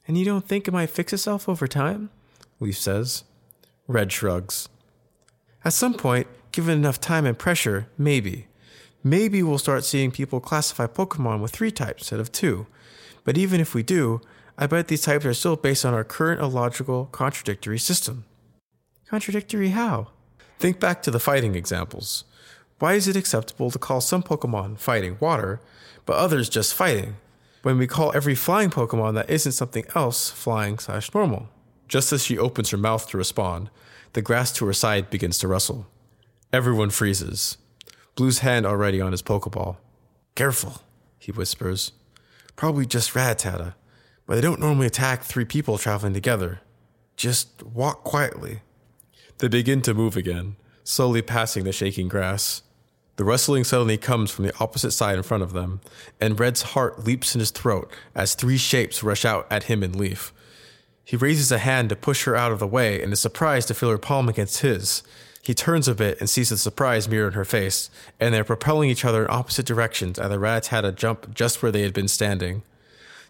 And 0.08 0.17
you 0.17 0.25
don't 0.25 0.48
think 0.48 0.67
it 0.67 0.74
might 0.74 0.89
fix 0.89 1.13
itself 1.13 1.50
over 1.50 1.67
time? 1.67 2.10
Leaf 2.60 2.77
says. 2.77 3.24
Red 3.88 4.12
shrugs. 4.12 4.70
At 5.68 5.74
some 5.74 5.96
point, 5.96 6.28
given 6.54 6.78
enough 6.78 7.02
time 7.02 7.26
and 7.26 7.38
pressure, 7.38 7.90
maybe. 7.98 8.48
Maybe 9.04 9.44
we'll 9.44 9.58
start 9.58 9.84
seeing 9.84 10.12
people 10.12 10.40
classify 10.40 10.88
Pokemon 10.88 11.42
with 11.42 11.52
three 11.52 11.72
types 11.72 12.04
instead 12.04 12.22
of 12.22 12.32
two. 12.32 12.68
But 13.26 13.38
even 13.38 13.60
if 13.60 13.74
we 13.74 13.84
do, 13.84 14.22
I 14.58 14.66
bet 14.68 14.88
these 14.88 15.02
types 15.02 15.26
are 15.26 15.34
still 15.34 15.58
based 15.58 15.84
on 15.84 15.94
our 15.94 16.06
current 16.06 16.40
illogical, 16.40 17.08
contradictory 17.08 17.80
system. 17.80 18.24
Contradictory 19.10 19.72
how? 19.72 20.08
Think 20.58 20.80
back 20.80 21.02
to 21.02 21.12
the 21.12 21.20
fighting 21.20 21.54
examples. 21.56 22.24
Why 22.80 22.94
is 22.94 23.10
it 23.10 23.18
acceptable 23.18 23.70
to 23.72 23.78
call 23.78 24.00
some 24.00 24.24
Pokemon 24.24 24.80
fighting 24.80 25.18
water, 25.20 25.60
but 26.06 26.16
others 26.16 26.48
just 26.48 26.76
fighting, 26.76 27.18
when 27.64 27.78
we 27.78 27.88
call 27.88 28.14
every 28.16 28.36
flying 28.36 28.70
Pokemon 28.70 29.16
that 29.16 29.30
isn't 29.30 29.52
something 29.52 29.84
else 29.96 30.30
flying 30.30 30.80
slash 30.80 31.14
normal? 31.14 31.50
Just 31.90 32.14
as 32.14 32.24
she 32.24 32.38
opens 32.38 32.70
her 32.70 32.78
mouth 32.78 33.10
to 33.10 33.18
respond, 33.18 33.70
the 34.14 34.22
grass 34.22 34.52
to 34.54 34.66
her 34.66 34.74
side 34.74 35.10
begins 35.10 35.38
to 35.40 35.48
rustle. 35.48 35.88
Everyone 36.54 36.90
freezes. 36.90 37.58
Blue's 38.16 38.40
hand 38.40 38.66
already 38.66 39.00
on 39.02 39.12
his 39.12 39.22
Pokeball. 39.22 39.78
Careful, 40.36 40.82
he 41.20 41.32
whispers. 41.32 41.92
Probably 42.56 42.86
just 42.86 43.14
Rattata 43.14 43.74
but 44.28 44.36
they 44.36 44.42
don't 44.42 44.60
normally 44.60 44.86
attack 44.86 45.24
three 45.24 45.46
people 45.46 45.78
traveling 45.78 46.14
together. 46.14 46.60
Just 47.16 47.64
walk 47.64 48.04
quietly. 48.04 48.60
They 49.40 49.48
begin 49.48 49.82
to 49.84 49.94
move 49.94 50.18
again, 50.18 50.58
slowly 50.84 51.22
passing 51.22 51.64
the 51.64 51.72
shaking 51.72 52.10
grass. 52.10 52.62
The 53.16 53.24
rustling 53.24 53.64
suddenly 53.64 53.98
comes 53.98 54.30
from 54.30 54.46
the 54.46 54.56
opposite 54.60 54.92
side 54.92 55.18
in 55.18 55.24
front 55.24 55.44
of 55.44 55.54
them, 55.54 55.80
and 56.20 56.40
Red's 56.40 56.62
heart 56.62 57.06
leaps 57.06 57.34
in 57.34 57.40
his 57.40 57.50
throat 57.50 57.92
as 58.14 58.36
three 58.36 58.58
shapes 58.58 59.02
rush 59.02 59.26
out 59.26 59.48
at 59.50 59.64
him 59.64 59.82
in 59.82 59.98
Leaf. 59.98 60.34
He 61.08 61.16
raises 61.16 61.54
a 61.54 61.58
hand 61.58 61.88
to 61.88 61.96
push 61.96 62.26
her 62.26 62.36
out 62.36 62.52
of 62.52 62.60
the 62.60 62.68
way 62.68 63.02
and 63.02 63.14
is 63.14 63.22
surprised 63.22 63.70
to 63.70 63.74
feel 63.74 63.90
her 63.90 63.98
palm 63.98 64.28
against 64.28 64.60
his. 64.60 65.04
He 65.42 65.54
turns 65.54 65.88
a 65.88 65.96
bit 65.96 66.20
and 66.20 66.30
sees 66.30 66.50
the 66.50 66.58
surprise 66.58 67.08
mirror 67.08 67.28
in 67.28 67.34
her 67.34 67.46
face, 67.46 67.90
and 68.20 68.34
they're 68.34 68.44
propelling 68.44 68.90
each 68.90 69.06
other 69.06 69.24
in 69.24 69.32
opposite 69.32 69.66
directions 69.66 70.20
as 70.20 70.30
the 70.30 70.36
Rattata 70.36 70.94
jump 70.94 71.34
just 71.34 71.64
where 71.64 71.72
they 71.72 71.84
had 71.84 71.94
been 71.94 72.10
standing 72.10 72.64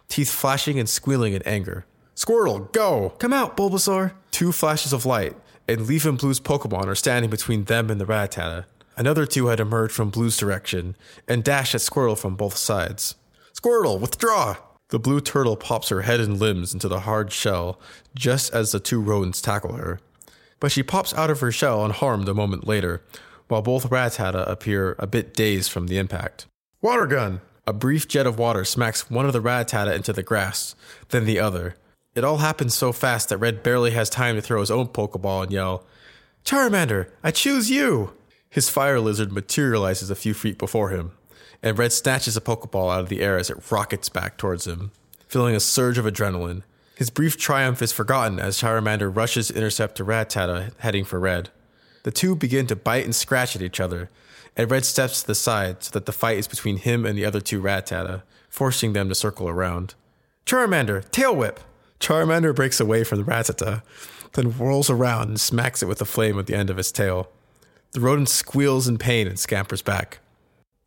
teeth 0.07 0.31
flashing 0.31 0.79
and 0.79 0.89
squealing 0.89 1.33
in 1.33 1.43
anger. 1.43 1.85
Squirtle, 2.15 2.71
go! 2.71 3.13
Come 3.19 3.33
out, 3.33 3.55
Bulbasaur! 3.55 4.13
Two 4.31 4.51
flashes 4.51 4.91
of 4.91 5.05
light, 5.05 5.35
and 5.67 5.85
Leaf 5.85 6.05
and 6.05 6.17
Blue's 6.17 6.39
Pokemon 6.39 6.87
are 6.87 6.95
standing 6.95 7.29
between 7.29 7.65
them 7.65 7.91
and 7.91 8.01
the 8.01 8.05
Rattata. 8.05 8.65
Another 8.95 9.27
two 9.27 9.47
had 9.47 9.59
emerged 9.59 9.93
from 9.93 10.09
Blue's 10.09 10.37
direction 10.37 10.95
and 11.27 11.43
dashed 11.43 11.75
at 11.75 11.81
Squirtle 11.81 12.17
from 12.17 12.35
both 12.35 12.57
sides. 12.57 13.15
Squirtle, 13.53 13.99
withdraw! 13.99 14.55
The 14.89 14.99
blue 14.99 15.19
turtle 15.19 15.57
pops 15.57 15.89
her 15.89 16.03
head 16.03 16.19
and 16.19 16.39
limbs 16.39 16.73
into 16.73 16.87
the 16.87 17.01
hard 17.01 17.31
shell 17.31 17.79
just 18.15 18.53
as 18.53 18.71
the 18.71 18.79
two 18.79 19.01
rodents 19.01 19.41
tackle 19.41 19.73
her. 19.73 19.99
But 20.59 20.71
she 20.71 20.81
pops 20.81 21.13
out 21.13 21.29
of 21.29 21.41
her 21.41 21.51
shell 21.51 21.83
unharmed 21.83 22.29
a 22.29 22.33
moment 22.33 22.67
later, 22.67 23.01
while 23.47 23.61
both 23.61 23.89
Rattata 23.89 24.49
appear 24.49 24.95
a 24.97 25.07
bit 25.07 25.33
dazed 25.33 25.71
from 25.71 25.87
the 25.87 25.97
impact. 25.97 26.45
Water 26.81 27.05
gun! 27.05 27.41
A 27.65 27.73
brief 27.73 28.07
jet 28.07 28.25
of 28.25 28.39
water 28.39 28.63
smacks 28.63 29.09
one 29.09 29.25
of 29.25 29.33
the 29.33 29.41
Rattata 29.41 29.93
into 29.93 30.13
the 30.13 30.23
grass, 30.23 30.73
then 31.09 31.25
the 31.25 31.39
other. 31.39 31.75
It 32.15 32.23
all 32.23 32.37
happens 32.37 32.73
so 32.73 32.93
fast 32.93 33.27
that 33.27 33.37
Red 33.37 33.61
barely 33.61 33.91
has 33.91 34.09
time 34.09 34.35
to 34.35 34.41
throw 34.41 34.61
his 34.61 34.71
own 34.71 34.87
Pokeball 34.87 35.43
and 35.43 35.51
yell, 35.51 35.85
Charmander, 36.45 37.09
I 37.21 37.31
choose 37.31 37.69
you! 37.69 38.13
His 38.49 38.69
fire 38.69 39.01
lizard 39.01 39.33
materializes 39.33 40.09
a 40.09 40.15
few 40.15 40.33
feet 40.33 40.57
before 40.57 40.89
him, 40.89 41.11
and 41.61 41.77
Red 41.77 41.93
snatches 41.93 42.37
a 42.37 42.41
Pokeball 42.41 42.93
out 42.93 43.01
of 43.01 43.09
the 43.09 43.21
air 43.21 43.37
as 43.37 43.49
it 43.49 43.71
rockets 43.71 44.09
back 44.09 44.37
towards 44.37 44.67
him, 44.67 44.91
feeling 45.27 45.55
a 45.55 45.59
surge 45.59 45.97
of 45.97 46.05
adrenaline. 46.05 46.63
His 46.95 47.09
brief 47.09 47.37
triumph 47.37 47.81
is 47.81 47.91
forgotten 47.91 48.39
as 48.39 48.57
Charmander 48.57 49.15
rushes 49.15 49.49
to 49.49 49.55
intercept 49.55 49.99
Rattata 49.99 50.71
heading 50.79 51.05
for 51.05 51.19
Red. 51.19 51.49
The 52.03 52.11
two 52.11 52.35
begin 52.35 52.67
to 52.67 52.75
bite 52.75 53.05
and 53.05 53.15
scratch 53.15 53.55
at 53.55 53.61
each 53.61 53.79
other, 53.79 54.09
and 54.55 54.71
Red 54.71 54.85
steps 54.85 55.21
to 55.21 55.27
the 55.27 55.35
side 55.35 55.83
so 55.83 55.91
that 55.91 56.05
the 56.05 56.11
fight 56.11 56.37
is 56.37 56.47
between 56.47 56.77
him 56.77 57.05
and 57.05 57.17
the 57.17 57.25
other 57.25 57.41
two 57.41 57.61
Rattata, 57.61 58.23
forcing 58.49 58.93
them 58.93 59.09
to 59.09 59.15
circle 59.15 59.47
around. 59.47 59.93
Charmander, 60.45 61.09
tail 61.11 61.35
whip! 61.35 61.59
Charmander 61.99 62.55
breaks 62.55 62.79
away 62.79 63.03
from 63.03 63.19
the 63.19 63.25
Rattata, 63.25 63.83
then 64.33 64.51
whirls 64.51 64.89
around 64.89 65.29
and 65.29 65.39
smacks 65.39 65.83
it 65.83 65.87
with 65.87 65.99
the 65.99 66.05
flame 66.05 66.39
at 66.39 66.47
the 66.47 66.55
end 66.55 66.69
of 66.69 66.77
his 66.77 66.91
tail. 66.91 67.29
The 67.91 67.99
rodent 67.99 68.29
squeals 68.29 68.87
in 68.87 68.97
pain 68.97 69.27
and 69.27 69.39
scampers 69.39 69.81
back. 69.81 70.19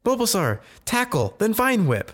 Bulbasaur, 0.04 0.60
tackle, 0.86 1.34
then 1.38 1.52
vine 1.52 1.86
whip! 1.86 2.12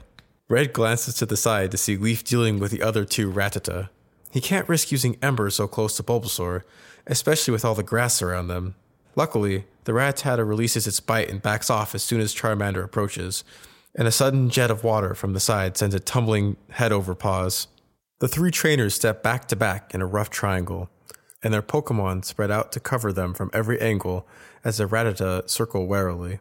Red 0.49 0.73
glances 0.73 1.15
to 1.15 1.27
the 1.27 1.37
side 1.37 1.71
to 1.71 1.77
see 1.77 1.97
Leaf 1.97 2.25
dealing 2.25 2.59
with 2.59 2.73
the 2.73 2.83
other 2.83 3.05
two 3.05 3.31
Rattata. 3.31 3.91
He 4.31 4.41
can't 4.41 4.69
risk 4.69 4.91
using 4.91 5.17
Ember 5.23 5.51
so 5.51 5.69
close 5.69 5.97
to 5.97 6.03
Bulbasaur, 6.03 6.63
especially 7.07 7.53
with 7.53 7.65
all 7.65 7.77
the 7.77 7.85
grass 7.85 8.21
around 8.21 8.49
them. 8.49 8.75
Luckily, 9.15 9.67
the 9.85 9.93
Rattata 9.93 10.47
releases 10.47 10.89
its 10.89 10.99
bite 10.99 11.31
and 11.31 11.41
backs 11.41 11.71
off 11.71 11.95
as 11.95 12.03
soon 12.03 12.21
as 12.21 12.35
Charmander 12.35 12.83
approaches, 12.83 13.45
and 13.95 14.09
a 14.09 14.13
sudden 14.13 14.51
jet 14.51 14.71
of 14.71 14.83
water 14.83 15.15
from 15.15 15.33
the 15.33 15.41
side 15.41 15.77
sends 15.77 15.95
it 15.95 16.05
tumbling 16.05 16.57
head 16.71 16.91
over 16.91 17.15
paws. 17.15 17.69
The 18.19 18.29
three 18.29 18.51
trainers 18.51 18.97
step 18.97 19.23
back 19.23 19.47
to 19.49 19.57
back 19.57 19.95
in 19.95 20.03
a 20.03 20.07
rough 20.07 20.31
triangle, 20.31 20.91
and 21.41 21.55
their 21.55 21.63
Pokemon 21.63 22.25
spread 22.25 22.51
out 22.51 22.73
to 22.73 22.81
cover 22.81 23.13
them 23.13 23.33
from 23.33 23.51
every 23.53 23.81
angle 23.81 24.27
as 24.65 24.79
the 24.79 24.87
Rattata 24.87 25.49
circle 25.49 25.87
warily. 25.87 26.41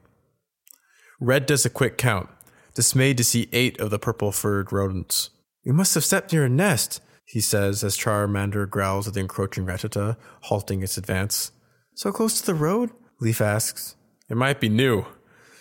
Red 1.19 1.45
does 1.45 1.65
a 1.65 1.69
quick 1.69 1.97
count, 1.97 2.29
dismayed 2.73 3.17
to 3.17 3.23
see 3.23 3.49
eight 3.53 3.79
of 3.79 3.89
the 3.89 3.99
purple 3.99 4.31
furred 4.31 4.71
rodents. 4.71 5.29
We 5.65 5.71
must 5.71 5.95
have 5.95 6.05
stepped 6.05 6.33
near 6.33 6.45
a 6.45 6.49
nest, 6.49 7.01
he 7.25 7.41
says 7.41 7.83
as 7.83 7.97
Charmander 7.97 8.69
growls 8.69 9.07
at 9.07 9.13
the 9.13 9.21
encroaching 9.21 9.65
Rattata, 9.65 10.17
halting 10.41 10.83
its 10.83 10.97
advance. 10.97 11.51
So 11.95 12.11
close 12.11 12.39
to 12.39 12.45
the 12.45 12.53
road? 12.53 12.91
Leaf 13.19 13.41
asks. 13.41 13.95
It 14.29 14.37
might 14.37 14.59
be 14.59 14.69
new. 14.69 15.05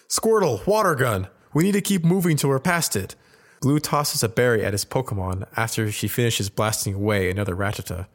Squirtle, 0.08 0.66
water 0.66 0.94
gun! 0.94 1.28
We 1.54 1.64
need 1.64 1.72
to 1.72 1.80
keep 1.80 2.04
moving 2.04 2.36
till 2.36 2.50
we're 2.50 2.58
past 2.58 2.96
it. 2.96 3.14
Blue 3.60 3.78
tosses 3.78 4.22
a 4.22 4.28
berry 4.28 4.64
at 4.64 4.72
his 4.74 4.84
Pokemon 4.84 5.46
after 5.56 5.90
she 5.90 6.08
finishes 6.08 6.50
blasting 6.50 6.94
away 6.94 7.30
another 7.30 7.54
Rattata. 7.54 8.08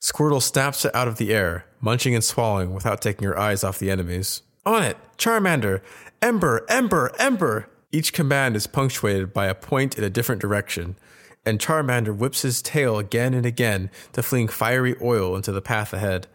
Squirtle 0.00 0.40
snaps 0.40 0.84
it 0.84 0.94
out 0.94 1.08
of 1.08 1.16
the 1.16 1.34
air, 1.34 1.66
munching 1.80 2.14
and 2.14 2.22
swallowing 2.22 2.72
without 2.72 3.02
taking 3.02 3.26
her 3.26 3.38
eyes 3.38 3.64
off 3.64 3.78
the 3.78 3.90
enemies. 3.90 4.42
On 4.66 4.82
it! 4.82 4.96
Charmander! 5.18 5.82
Ember! 6.22 6.64
Ember! 6.68 7.12
Ember! 7.18 7.68
Each 7.92 8.12
command 8.12 8.56
is 8.56 8.66
punctuated 8.66 9.32
by 9.32 9.46
a 9.46 9.54
point 9.54 9.98
in 9.98 10.04
a 10.04 10.10
different 10.10 10.40
direction, 10.40 10.96
and 11.44 11.60
Charmander 11.60 12.16
whips 12.16 12.42
his 12.42 12.62
tail 12.62 12.98
again 12.98 13.34
and 13.34 13.44
again 13.44 13.90
to 14.12 14.22
fling 14.22 14.48
fiery 14.48 14.96
oil 15.02 15.36
into 15.36 15.52
the 15.52 15.60
path 15.60 15.92
ahead. 15.92 16.26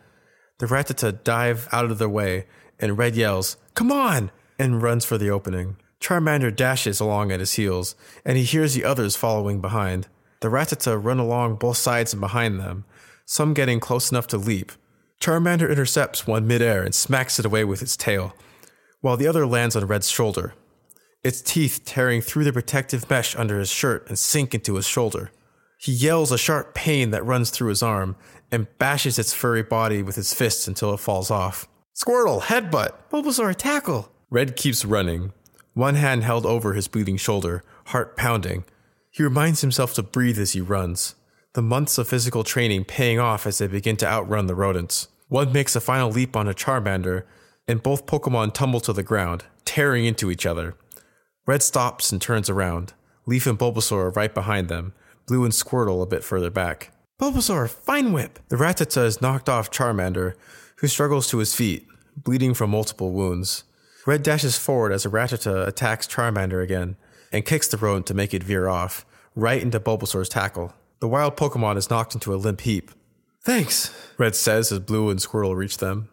The 0.60 0.68
Rattata 0.68 1.24
dive 1.24 1.68
out 1.72 1.86
of 1.86 1.98
their 1.98 2.08
way, 2.08 2.46
and 2.80 2.98
Red 2.98 3.16
yells, 3.16 3.58
Come 3.74 3.92
on! 3.92 4.32
and 4.60 4.82
runs 4.82 5.06
for 5.06 5.18
the 5.18 5.32
opening. 5.32 5.78
Charmander 6.00 6.56
dashes 6.56 7.00
along 7.00 7.32
at 7.32 7.40
his 7.40 7.54
heels, 7.54 7.96
and 8.24 8.38
he 8.38 8.44
hears 8.44 8.74
the 8.74 8.86
others 8.86 9.16
following 9.16 9.60
behind. 9.60 10.08
The 10.42 10.50
Rattata 10.50 11.04
run 11.04 11.20
along 11.20 11.56
both 11.56 11.78
sides 11.78 12.14
and 12.14 12.22
behind 12.22 12.60
them, 12.60 12.86
some 13.26 13.54
getting 13.54 13.80
close 13.80 14.12
enough 14.12 14.28
to 14.28 14.38
leap. 14.38 14.72
Charmander 15.20 15.70
intercepts 15.70 16.26
one 16.26 16.48
midair 16.48 16.82
and 16.82 16.96
smacks 16.96 17.40
it 17.40 17.46
away 17.46 17.66
with 17.66 17.82
its 17.82 17.98
tail, 17.98 18.34
while 19.02 19.18
the 19.18 19.28
other 19.28 19.46
lands 19.46 19.76
on 19.76 19.86
Red's 19.86 20.10
shoulder, 20.10 20.54
its 21.24 21.42
teeth 21.42 21.82
tearing 21.86 22.22
through 22.22 22.46
the 22.46 22.54
protective 22.54 23.10
mesh 23.10 23.36
under 23.36 23.60
his 23.60 23.70
shirt 23.70 24.08
and 24.08 24.18
sink 24.18 24.56
into 24.56 24.76
his 24.76 24.88
shoulder. 24.88 25.32
He 25.78 25.92
yells 25.92 26.32
a 26.32 26.38
sharp 26.38 26.74
pain 26.74 27.12
that 27.12 27.26
runs 27.26 27.50
through 27.50 27.70
his 27.70 27.84
arm 27.84 28.16
and 28.52 28.68
bashes 28.78 29.20
its 29.20 29.34
furry 29.34 29.64
body 29.64 30.02
with 30.02 30.16
his 30.16 30.34
fists 30.34 30.68
until 30.68 30.94
it 30.94 31.00
falls 31.00 31.30
off. 31.30 31.68
Squirtle, 31.96 32.44
headbutt! 32.44 32.94
Bulbasaur, 33.12 33.56
tackle! 33.56 34.12
Red 34.30 34.56
keeps 34.56 34.86
running, 34.86 35.34
one 35.74 35.96
hand 35.96 36.24
held 36.24 36.46
over 36.46 36.74
his 36.74 36.88
bleeding 36.88 37.18
shoulder, 37.18 37.64
heart 37.88 38.16
pounding. 38.16 38.64
He 39.12 39.24
reminds 39.24 39.62
himself 39.62 39.94
to 39.96 40.04
breathe 40.04 40.40
as 40.40 40.54
he 40.54 40.62
runs 40.62 41.16
the 41.60 41.64
months 41.64 41.98
of 41.98 42.08
physical 42.08 42.46
training 42.46 42.86
paying 42.86 43.20
off 43.20 43.46
as 43.46 43.58
they 43.58 43.68
begin 43.68 43.98
to 43.98 44.08
outrun 44.08 44.48
the 44.48 44.56
rodents. 44.56 45.10
One 45.28 45.52
makes 45.52 45.76
a 45.76 45.82
final 45.82 46.10
leap 46.10 46.34
on 46.38 46.48
a 46.48 46.54
Charmander, 46.54 47.26
and 47.68 47.84
both 47.84 48.06
Pokemon 48.06 48.54
tumble 48.54 48.80
to 48.80 48.94
the 48.94 49.04
ground, 49.04 49.44
tearing 49.66 50.06
into 50.06 50.32
each 50.32 50.46
other. 50.46 50.78
Red 51.46 51.62
stops 51.62 52.14
and 52.14 52.22
turns 52.22 52.50
around. 52.50 52.94
Leaf 53.26 53.46
and 53.46 53.60
Bulbasaur 53.60 54.04
are 54.06 54.10
right 54.12 54.34
behind 54.34 54.70
them, 54.70 54.94
Blue 55.28 55.44
and 55.44 55.52
Squirtle 55.52 56.02
a 56.02 56.06
bit 56.06 56.24
further 56.24 56.50
back. 56.50 56.94
Bulbasaur, 57.22 57.70
vine 57.84 58.14
whip! 58.14 58.40
The 58.48 58.56
Rattata 58.56 59.04
is 59.04 59.22
knocked 59.22 59.50
off 59.50 59.70
Charmander, 59.70 60.36
who 60.78 60.88
struggles 60.88 61.28
to 61.28 61.40
his 61.40 61.54
feet, 61.54 61.86
bleeding 62.16 62.54
from 62.54 62.70
multiple 62.70 63.12
wounds. 63.12 63.66
Red 64.08 64.24
dashes 64.24 64.58
forward 64.58 64.94
as 64.94 65.06
a 65.06 65.10
Rattata 65.10 65.68
attacks 65.68 66.08
Charmander 66.08 66.64
again, 66.64 66.96
and 67.34 67.46
kicks 67.46 67.68
the 67.68 67.76
rodent 67.76 68.06
to 68.06 68.14
make 68.14 68.34
it 68.34 68.44
veer 68.44 68.70
off, 68.70 69.06
right 69.36 69.62
into 69.62 69.82
Bulbasaur's 69.82 70.30
tackle. 70.30 70.74
The 71.00 71.08
wild 71.08 71.38
Pokemon 71.38 71.78
is 71.78 71.90
knocked 71.90 72.14
into 72.14 72.34
a 72.34 72.36
limp 72.36 72.62
heap. 72.62 72.92
Thanks, 73.46 73.96
Red 74.18 74.36
says 74.36 74.72
as 74.72 74.80
Blue 74.80 75.10
and 75.10 75.20
Squirtle 75.20 75.56
reach 75.56 75.78
them. 75.78 76.10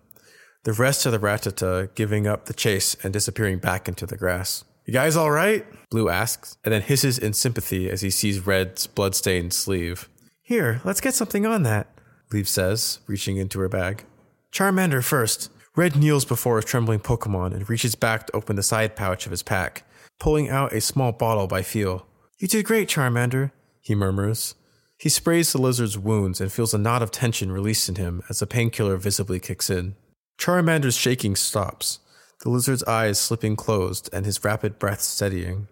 The 0.62 0.72
rest 0.72 1.07
of 1.07 1.12
the 1.12 1.18
Rattata 1.18 1.94
giving 1.94 2.27
up 2.27 2.46
the 2.46 2.55
chase 2.55 2.96
and 3.03 3.12
disappearing 3.12 3.59
back 3.59 3.88
into 3.88 4.07
the 4.07 4.16
grass. 4.16 4.64
You 4.85 4.92
guys 4.92 5.16
all 5.16 5.33
right? 5.33 5.66
Blue 5.90 6.09
asks, 6.09 6.57
and 6.64 6.72
then 6.72 6.83
hisses 6.83 7.18
in 7.18 7.33
sympathy 7.33 7.90
as 7.90 8.03
he 8.03 8.11
sees 8.11 8.46
Red's 8.46 8.87
blood-stained 8.87 9.53
sleeve. 9.53 10.09
Here, 10.42 10.81
let's 10.85 11.01
get 11.01 11.14
something 11.14 11.44
on 11.44 11.64
that, 11.64 11.88
Leaf 12.33 12.49
says, 12.49 13.01
reaching 13.09 13.37
into 13.37 13.59
her 13.59 13.68
bag. 13.68 14.05
Charmander 14.53 15.03
first. 15.03 15.51
Red 15.75 15.96
kneels 15.96 16.25
before 16.25 16.59
a 16.59 16.62
trembling 16.62 17.01
Pokemon 17.01 17.53
and 17.53 17.68
reaches 17.68 17.96
back 17.96 18.29
to 18.29 18.37
open 18.37 18.55
the 18.55 18.62
side 18.62 18.94
pouch 18.94 19.27
of 19.27 19.33
his 19.33 19.42
pack, 19.42 19.85
pulling 20.20 20.49
out 20.49 20.72
a 20.72 20.81
small 20.81 21.11
bottle 21.11 21.49
by 21.49 21.62
feel. 21.62 22.07
You 22.38 22.46
did 22.46 22.64
great, 22.64 22.88
Charmander, 22.88 23.51
he 23.81 23.94
murmurs. 23.94 24.55
He 24.99 25.09
sprays 25.09 25.53
the 25.53 25.61
lizard's 25.61 25.99
wounds 25.99 26.41
and 26.41 26.51
feels 26.51 26.73
a 26.73 26.79
knot 26.79 27.03
of 27.03 27.11
tension 27.11 27.53
released 27.53 27.89
in 27.89 27.97
him 27.97 28.23
as 28.29 28.39
the 28.39 28.47
painkiller 28.47 28.97
visibly 28.97 29.39
kicks 29.39 29.69
in. 29.69 29.95
Charmander's 30.39 30.97
shaking 30.97 31.37
stops, 31.37 31.99
the 32.43 32.49
lizard's 32.49 32.85
eyes 32.85 33.19
slipping 33.19 33.57
closed 33.57 34.09
and 34.13 34.25
his 34.25 34.43
rapid 34.45 34.79
breath 34.79 35.01
steadying. 35.01 35.69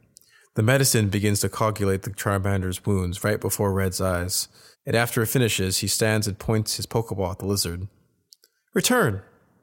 The 0.54 0.62
medicine 0.62 1.08
begins 1.08 1.40
to 1.40 1.48
coagulate 1.48 2.02
the 2.02 2.10
Charmander's 2.10 2.84
wounds 2.84 3.24
right 3.24 3.40
before 3.40 3.72
Red's 3.72 4.00
eyes, 4.00 4.48
and 4.86 4.94
after 4.94 5.22
it 5.22 5.26
finishes, 5.26 5.78
he 5.78 5.88
stands 5.88 6.26
and 6.26 6.38
points 6.38 6.76
his 6.76 6.86
Pokeball 6.86 7.32
at 7.32 7.38
the 7.38 7.46
lizard. 7.46 7.88
Return! 8.72 9.22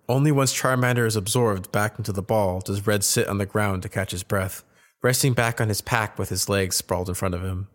Only 0.10 0.32
once 0.32 0.54
Charmander 0.54 1.06
is 1.06 1.15
absorbed 1.15 1.71
back 1.71 1.97
into 1.97 2.12
the 2.12 2.21
ball 2.21 2.60
does 2.60 2.86
Red 2.86 3.04
sit 3.04 3.28
on 3.28 3.38
the 3.38 3.45
ground 3.45 3.84
to 3.84 3.89
catch 3.89 4.12
his 4.12 4.24
breath, 4.24 4.63
resting 5.02 5.34
back 5.34 5.62
on 5.62 5.69
his 5.69 5.82
pack 5.82 6.19
with 6.19 6.30
his 6.30 6.50
legs 6.50 6.76
sprawled 6.76 7.08
in 7.08 7.15
front 7.15 7.36
of 7.36 7.43
him. 7.43 7.67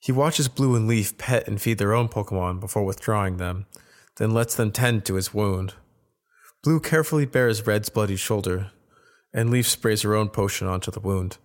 He 0.00 0.12
watches 0.12 0.48
Blue 0.48 0.74
and 0.74 0.88
Leaf 0.88 1.18
pet 1.18 1.46
and 1.46 1.60
feed 1.60 1.78
their 1.78 1.94
own 1.94 2.08
Pokemon 2.08 2.58
before 2.58 2.84
withdrawing 2.84 3.36
them, 3.36 3.66
then 4.16 4.32
lets 4.32 4.54
them 4.54 4.72
tend 4.72 5.04
to 5.04 5.14
his 5.14 5.34
wound. 5.34 5.74
Blue 6.62 6.80
carefully 6.80 7.26
bares 7.26 7.66
Red's 7.66 7.90
bloody 7.90 8.16
shoulder, 8.16 8.70
and 9.32 9.50
Leaf 9.50 9.68
sprays 9.68 10.02
her 10.02 10.14
own 10.14 10.30
potion 10.30 10.66
onto 10.66 10.90
the 10.90 11.00
wound. 11.00 11.36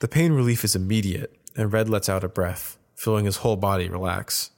The 0.00 0.08
pain 0.08 0.32
relief 0.32 0.64
is 0.64 0.76
immediate, 0.76 1.34
and 1.56 1.72
Red 1.72 1.88
lets 1.88 2.08
out 2.08 2.24
a 2.24 2.28
breath, 2.28 2.76
feeling 2.94 3.24
his 3.24 3.38
whole 3.38 3.56
body 3.56 3.88
relax. 3.88 4.50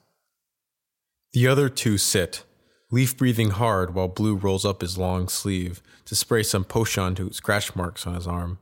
The 1.33 1.47
other 1.47 1.69
two 1.69 1.99
sit, 1.99 2.43
Leaf 2.91 3.17
breathing 3.17 3.51
hard 3.51 3.95
while 3.95 4.09
Blue 4.09 4.35
rolls 4.35 4.65
up 4.65 4.81
his 4.81 4.99
long 4.99 5.29
sleeve 5.29 5.83
to 6.07 6.15
spray 6.15 6.43
some 6.43 6.65
potion 6.65 7.03
onto 7.03 7.33
scratch 7.33 7.77
marks 7.77 8.07
on 8.07 8.15
his 8.15 8.27
arm. 8.27 8.59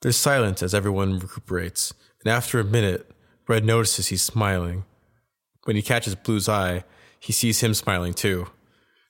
There's 0.00 0.16
silence 0.16 0.62
as 0.62 0.72
everyone 0.72 1.18
recuperates, 1.18 1.92
and 2.24 2.32
after 2.32 2.60
a 2.60 2.64
minute, 2.64 3.10
Red 3.48 3.64
notices 3.64 4.08
he's 4.08 4.22
smiling. 4.22 4.84
When 5.64 5.74
he 5.74 5.82
catches 5.82 6.14
Blue's 6.14 6.48
eye, 6.48 6.84
he 7.18 7.32
sees 7.32 7.60
him 7.60 7.74
smiling 7.74 8.14
too. 8.14 8.48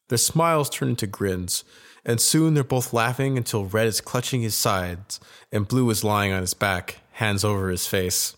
Their 0.09 0.19
smiles 0.19 0.71
turn 0.71 0.91
into 0.91 1.07
grins, 1.07 1.65
and 2.05 2.21
soon 2.21 2.55
they're 2.55 2.65
both 2.65 2.93
laughing 2.93 3.37
until 3.37 3.67
Red 3.67 3.89
is 3.89 4.01
clutching 4.01 4.41
his 4.41 4.55
sides 4.55 5.21
and 5.53 5.69
Blue 5.69 5.91
is 5.91 6.05
lying 6.05 6.33
on 6.33 6.41
his 6.41 6.55
back, 6.55 6.97
hands 7.13 7.45
over 7.45 7.69
his 7.69 7.87
face. 7.87 8.37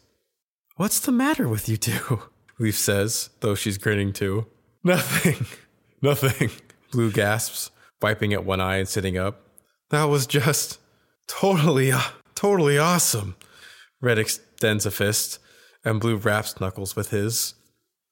What's 0.77 1.01
the 1.01 1.13
matter 1.13 1.49
with 1.49 1.69
you 1.69 1.77
two? 1.77 2.23
Leaf 2.59 2.77
says, 2.77 3.31
though 3.41 3.55
she's 3.55 3.79
grinning 3.79 4.13
too. 4.13 4.47
Nothing. 4.85 5.47
Nothing. 6.03 6.51
Blue 6.91 7.13
gasps, 7.13 7.71
wiping 8.01 8.33
at 8.33 8.45
one 8.45 8.61
eye 8.61 8.77
and 8.77 8.89
sitting 8.89 9.17
up. 9.19 9.43
That 9.91 10.05
was 10.05 10.27
just 10.27 10.79
totally, 11.29 11.93
uh, 11.93 12.01
totally 12.35 12.79
awesome. 12.79 13.37
Red 14.01 14.19
extends 14.19 14.87
a 14.87 14.91
fist, 14.91 15.39
and 15.85 16.01
Blue 16.01 16.17
wraps 16.17 16.61
Knuckles 16.61 16.97
with 16.97 17.11
his. 17.11 17.55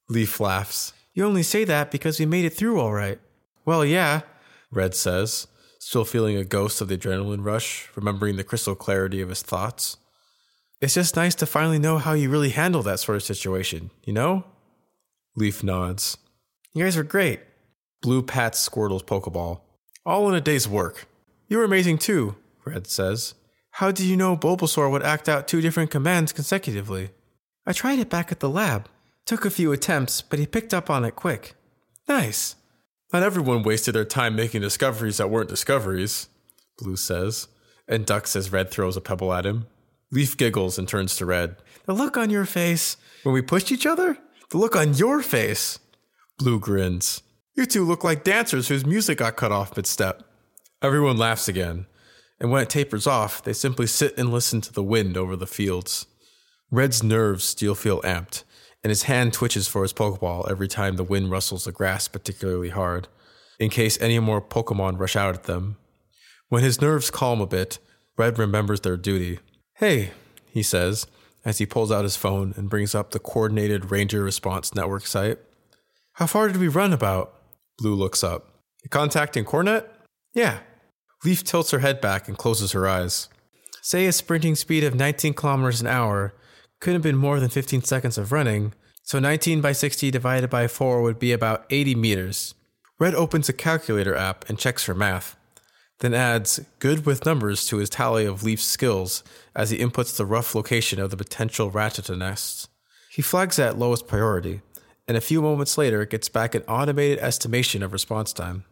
Leaf 0.08 0.40
laughs. 0.40 0.92
You 1.12 1.24
only 1.24 1.42
say 1.42 1.64
that 1.64 1.90
because 1.90 2.18
we 2.18 2.26
made 2.26 2.44
it 2.44 2.54
through 2.54 2.80
all 2.80 2.92
right. 2.92 3.18
Well, 3.64 3.84
yeah, 3.84 4.22
Red 4.70 4.94
says, 4.94 5.46
still 5.78 6.04
feeling 6.04 6.36
a 6.36 6.44
ghost 6.44 6.80
of 6.80 6.88
the 6.88 6.96
adrenaline 6.96 7.44
rush, 7.44 7.90
remembering 7.94 8.36
the 8.36 8.44
crystal 8.44 8.74
clarity 8.74 9.20
of 9.20 9.28
his 9.28 9.42
thoughts. 9.42 9.96
It's 10.80 10.94
just 10.94 11.16
nice 11.16 11.34
to 11.36 11.46
finally 11.46 11.78
know 11.78 11.98
how 11.98 12.12
you 12.12 12.30
really 12.30 12.50
handle 12.50 12.82
that 12.84 13.00
sort 13.00 13.16
of 13.16 13.22
situation, 13.22 13.90
you 14.04 14.12
know? 14.12 14.44
Leaf 15.34 15.62
nods. 15.62 16.16
You 16.72 16.84
guys 16.84 16.96
were 16.96 17.02
great. 17.02 17.40
Blue 18.00 18.22
pats 18.22 18.58
Squirtle's 18.60 19.02
Pokeball. 19.02 19.60
All 20.06 20.28
in 20.28 20.34
a 20.34 20.40
day's 20.40 20.68
work. 20.68 21.06
You 21.48 21.58
were 21.58 21.64
amazing 21.64 21.98
too, 21.98 22.36
Red 22.64 22.86
says. 22.86 23.34
How 23.72 23.90
do 23.90 24.06
you 24.06 24.16
know 24.16 24.36
Bulbasaur 24.36 24.90
would 24.90 25.02
act 25.02 25.28
out 25.28 25.48
two 25.48 25.60
different 25.60 25.90
commands 25.90 26.32
consecutively? 26.32 27.10
I 27.68 27.72
tried 27.72 27.98
it 27.98 28.08
back 28.08 28.32
at 28.32 28.40
the 28.40 28.48
lab. 28.48 28.88
Took 29.26 29.44
a 29.44 29.50
few 29.50 29.72
attempts, 29.72 30.22
but 30.22 30.38
he 30.38 30.46
picked 30.46 30.72
up 30.72 30.88
on 30.88 31.04
it 31.04 31.14
quick. 31.14 31.54
Nice. 32.08 32.56
Not 33.12 33.22
everyone 33.22 33.62
wasted 33.62 33.94
their 33.94 34.06
time 34.06 34.34
making 34.34 34.62
discoveries 34.62 35.18
that 35.18 35.28
weren't 35.28 35.50
discoveries, 35.50 36.30
Blue 36.78 36.96
says, 36.96 37.46
and 37.86 38.06
ducks 38.06 38.34
as 38.34 38.50
Red 38.50 38.70
throws 38.70 38.96
a 38.96 39.02
pebble 39.02 39.34
at 39.34 39.44
him. 39.44 39.66
Leaf 40.10 40.34
giggles 40.34 40.78
and 40.78 40.88
turns 40.88 41.14
to 41.16 41.26
Red. 41.26 41.56
The 41.84 41.92
look 41.92 42.16
on 42.16 42.30
your 42.30 42.46
face 42.46 42.96
when 43.22 43.34
we 43.34 43.42
pushed 43.42 43.70
each 43.70 43.84
other? 43.84 44.16
The 44.48 44.56
look 44.56 44.74
on 44.74 44.94
your 44.94 45.20
face. 45.20 45.78
Blue 46.38 46.58
grins. 46.58 47.22
You 47.54 47.66
two 47.66 47.84
look 47.84 48.02
like 48.02 48.24
dancers 48.24 48.68
whose 48.68 48.86
music 48.86 49.18
got 49.18 49.36
cut 49.36 49.52
off 49.52 49.76
mid 49.76 49.86
step. 49.86 50.22
Everyone 50.80 51.18
laughs 51.18 51.48
again, 51.48 51.84
and 52.40 52.50
when 52.50 52.62
it 52.62 52.70
tapers 52.70 53.06
off, 53.06 53.44
they 53.44 53.52
simply 53.52 53.86
sit 53.86 54.16
and 54.16 54.32
listen 54.32 54.62
to 54.62 54.72
the 54.72 54.82
wind 54.82 55.18
over 55.18 55.36
the 55.36 55.46
fields. 55.46 56.06
Red's 56.70 57.02
nerves 57.02 57.44
still 57.44 57.74
feel 57.74 58.00
amped, 58.02 58.44
and 58.82 58.90
his 58.90 59.04
hand 59.04 59.32
twitches 59.32 59.68
for 59.68 59.82
his 59.82 59.92
Pokeball 59.92 60.50
every 60.50 60.68
time 60.68 60.96
the 60.96 61.04
wind 61.04 61.30
rustles 61.30 61.64
the 61.64 61.72
grass 61.72 62.08
particularly 62.08 62.68
hard, 62.68 63.08
in 63.58 63.70
case 63.70 64.00
any 64.00 64.18
more 64.18 64.42
Pokemon 64.42 64.98
rush 64.98 65.16
out 65.16 65.34
at 65.34 65.44
them. 65.44 65.76
When 66.48 66.62
his 66.62 66.80
nerves 66.80 67.10
calm 67.10 67.40
a 67.40 67.46
bit, 67.46 67.78
Red 68.16 68.38
remembers 68.38 68.80
their 68.80 68.96
duty. 68.96 69.38
Hey, 69.76 70.10
he 70.50 70.62
says, 70.62 71.06
as 71.44 71.58
he 71.58 71.66
pulls 71.66 71.92
out 71.92 72.04
his 72.04 72.16
phone 72.16 72.52
and 72.56 72.68
brings 72.68 72.94
up 72.94 73.10
the 73.10 73.18
Coordinated 73.18 73.90
Ranger 73.90 74.22
Response 74.22 74.74
Network 74.74 75.06
site. 75.06 75.38
How 76.14 76.26
far 76.26 76.48
did 76.48 76.56
we 76.56 76.68
run 76.68 76.92
about? 76.92 77.34
Blue 77.78 77.94
looks 77.94 78.24
up. 78.24 78.50
Contacting 78.90 79.44
Cornet? 79.44 79.88
Yeah. 80.34 80.58
Leaf 81.24 81.44
tilts 81.44 81.70
her 81.70 81.78
head 81.78 82.00
back 82.00 82.28
and 82.28 82.36
closes 82.36 82.72
her 82.72 82.88
eyes. 82.88 83.28
Say 83.82 84.06
a 84.06 84.12
sprinting 84.12 84.56
speed 84.56 84.84
of 84.84 84.94
19 84.94 85.34
kilometers 85.34 85.80
an 85.80 85.86
hour 85.86 86.34
couldn't 86.80 86.96
have 86.96 87.02
been 87.02 87.16
more 87.16 87.40
than 87.40 87.48
15 87.48 87.82
seconds 87.82 88.18
of 88.18 88.32
running, 88.32 88.72
so 89.02 89.18
19 89.18 89.60
by 89.60 89.72
60 89.72 90.10
divided 90.10 90.50
by 90.50 90.68
4 90.68 91.02
would 91.02 91.18
be 91.18 91.32
about 91.32 91.64
80 91.70 91.94
meters. 91.94 92.54
Red 92.98 93.14
opens 93.14 93.48
a 93.48 93.52
calculator 93.52 94.14
app 94.14 94.48
and 94.48 94.58
checks 94.58 94.86
her 94.86 94.94
math, 94.94 95.36
then 96.00 96.14
adds 96.14 96.60
good 96.78 97.06
with 97.06 97.24
numbers 97.24 97.66
to 97.66 97.78
his 97.78 97.90
tally 97.90 98.24
of 98.24 98.42
Leaf's 98.42 98.64
skills 98.64 99.24
as 99.54 99.70
he 99.70 99.78
inputs 99.78 100.16
the 100.16 100.26
rough 100.26 100.54
location 100.54 101.00
of 101.00 101.10
the 101.10 101.16
potential 101.16 101.70
Rattata 101.70 102.16
nests. 102.16 102.68
He 103.10 103.22
flags 103.22 103.56
that 103.56 103.78
lowest 103.78 104.06
priority, 104.06 104.60
and 105.08 105.16
a 105.16 105.22
few 105.22 105.42
moments 105.42 105.78
later 105.78 106.04
gets 106.04 106.28
back 106.28 106.54
an 106.54 106.62
automated 106.68 107.18
estimation 107.18 107.82
of 107.82 107.92
response 107.92 108.32
time. 108.32 108.64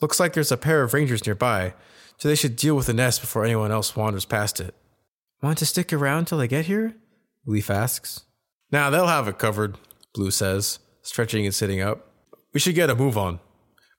Looks 0.00 0.18
like 0.18 0.32
there's 0.32 0.52
a 0.52 0.56
pair 0.56 0.82
of 0.82 0.94
rangers 0.94 1.26
nearby, 1.26 1.74
so 2.18 2.28
they 2.28 2.34
should 2.34 2.56
deal 2.56 2.74
with 2.74 2.86
the 2.86 2.94
nest 2.94 3.20
before 3.20 3.44
anyone 3.44 3.72
else 3.72 3.96
wanders 3.96 4.24
past 4.24 4.60
it. 4.60 4.74
Want 5.42 5.58
to 5.58 5.66
stick 5.66 5.92
around 5.92 6.26
till 6.26 6.40
I 6.40 6.46
get 6.46 6.66
here? 6.66 6.94
Leaf 7.46 7.70
asks. 7.70 8.24
Now 8.70 8.90
they'll 8.90 9.06
have 9.06 9.28
it 9.28 9.38
covered, 9.38 9.76
Blue 10.14 10.30
says, 10.30 10.78
stretching 11.02 11.44
and 11.44 11.54
sitting 11.54 11.80
up. 11.80 12.08
We 12.52 12.60
should 12.60 12.74
get 12.74 12.90
a 12.90 12.94
move 12.94 13.18
on. 13.18 13.40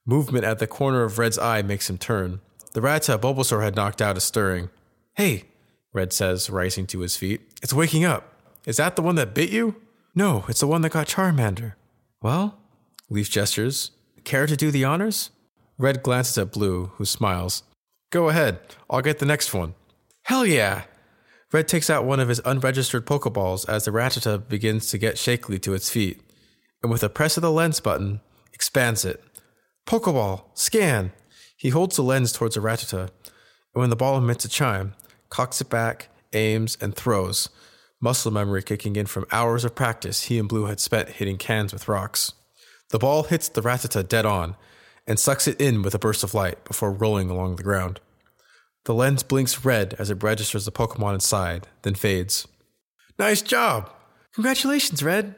Movement 0.06 0.44
at 0.44 0.58
the 0.58 0.66
corner 0.66 1.02
of 1.02 1.18
Red's 1.18 1.38
eye 1.38 1.62
makes 1.62 1.88
him 1.88 1.98
turn. 1.98 2.40
The 2.72 2.80
Rattata 2.80 3.18
Bulbasaur 3.18 3.62
had 3.62 3.76
knocked 3.76 4.02
out 4.02 4.16
is 4.16 4.24
stirring. 4.24 4.68
Hey, 5.14 5.44
Red 5.92 6.12
says, 6.12 6.50
rising 6.50 6.86
to 6.88 7.00
his 7.00 7.16
feet. 7.16 7.40
It's 7.62 7.72
waking 7.72 8.04
up. 8.04 8.34
Is 8.66 8.76
that 8.78 8.96
the 8.96 9.02
one 9.02 9.14
that 9.14 9.34
bit 9.34 9.50
you? 9.50 9.76
No, 10.14 10.44
it's 10.48 10.60
the 10.60 10.66
one 10.66 10.82
that 10.82 10.92
got 10.92 11.08
Charmander. 11.08 11.74
Well, 12.20 12.58
Leaf 13.10 13.30
gestures. 13.30 13.92
Care 14.24 14.46
to 14.46 14.56
do 14.56 14.70
the 14.70 14.84
honors? 14.84 15.30
Red 15.78 16.02
glances 16.02 16.38
at 16.38 16.52
Blue, 16.52 16.86
who 16.96 17.04
smiles. 17.04 17.62
Go 18.10 18.28
ahead, 18.28 18.60
I'll 18.88 19.02
get 19.02 19.18
the 19.18 19.26
next 19.26 19.52
one. 19.52 19.74
Hell 20.22 20.46
yeah! 20.46 20.84
Red 21.54 21.68
takes 21.68 21.88
out 21.88 22.04
one 22.04 22.18
of 22.18 22.26
his 22.26 22.40
unregistered 22.44 23.06
Pokeballs 23.06 23.68
as 23.68 23.84
the 23.84 23.92
Rattata 23.92 24.48
begins 24.48 24.90
to 24.90 24.98
get 24.98 25.16
shakily 25.16 25.60
to 25.60 25.72
its 25.72 25.88
feet, 25.88 26.20
and 26.82 26.90
with 26.90 27.04
a 27.04 27.08
press 27.08 27.36
of 27.36 27.42
the 27.42 27.52
lens 27.52 27.78
button, 27.78 28.18
expands 28.52 29.04
it. 29.04 29.22
Pokeball, 29.86 30.46
scan! 30.54 31.12
He 31.56 31.68
holds 31.68 31.94
the 31.94 32.02
lens 32.02 32.32
towards 32.32 32.56
the 32.56 32.60
Rattata, 32.60 33.02
and 33.02 33.10
when 33.80 33.90
the 33.90 33.94
ball 33.94 34.18
emits 34.18 34.44
a 34.44 34.48
chime, 34.48 34.94
cocks 35.30 35.60
it 35.60 35.70
back, 35.70 36.08
aims, 36.32 36.76
and 36.80 36.92
throws, 36.92 37.50
muscle 38.00 38.32
memory 38.32 38.64
kicking 38.64 38.96
in 38.96 39.06
from 39.06 39.24
hours 39.30 39.64
of 39.64 39.76
practice 39.76 40.24
he 40.24 40.40
and 40.40 40.48
Blue 40.48 40.64
had 40.64 40.80
spent 40.80 41.08
hitting 41.08 41.38
cans 41.38 41.72
with 41.72 41.86
rocks. 41.86 42.32
The 42.88 42.98
ball 42.98 43.22
hits 43.22 43.48
the 43.48 43.62
Rattata 43.62 44.08
dead 44.08 44.26
on, 44.26 44.56
and 45.06 45.20
sucks 45.20 45.46
it 45.46 45.60
in 45.60 45.82
with 45.82 45.94
a 45.94 46.00
burst 46.00 46.24
of 46.24 46.34
light 46.34 46.64
before 46.64 46.90
rolling 46.90 47.30
along 47.30 47.54
the 47.54 47.62
ground. 47.62 48.00
The 48.84 48.94
lens 48.94 49.22
blinks 49.22 49.64
red 49.64 49.94
as 49.98 50.10
it 50.10 50.22
registers 50.22 50.66
the 50.66 50.72
Pokemon 50.72 51.14
inside, 51.14 51.68
then 51.82 51.94
fades. 51.94 52.46
Nice 53.18 53.42
job! 53.42 53.90
Congratulations, 54.34 55.02
Red! 55.02 55.36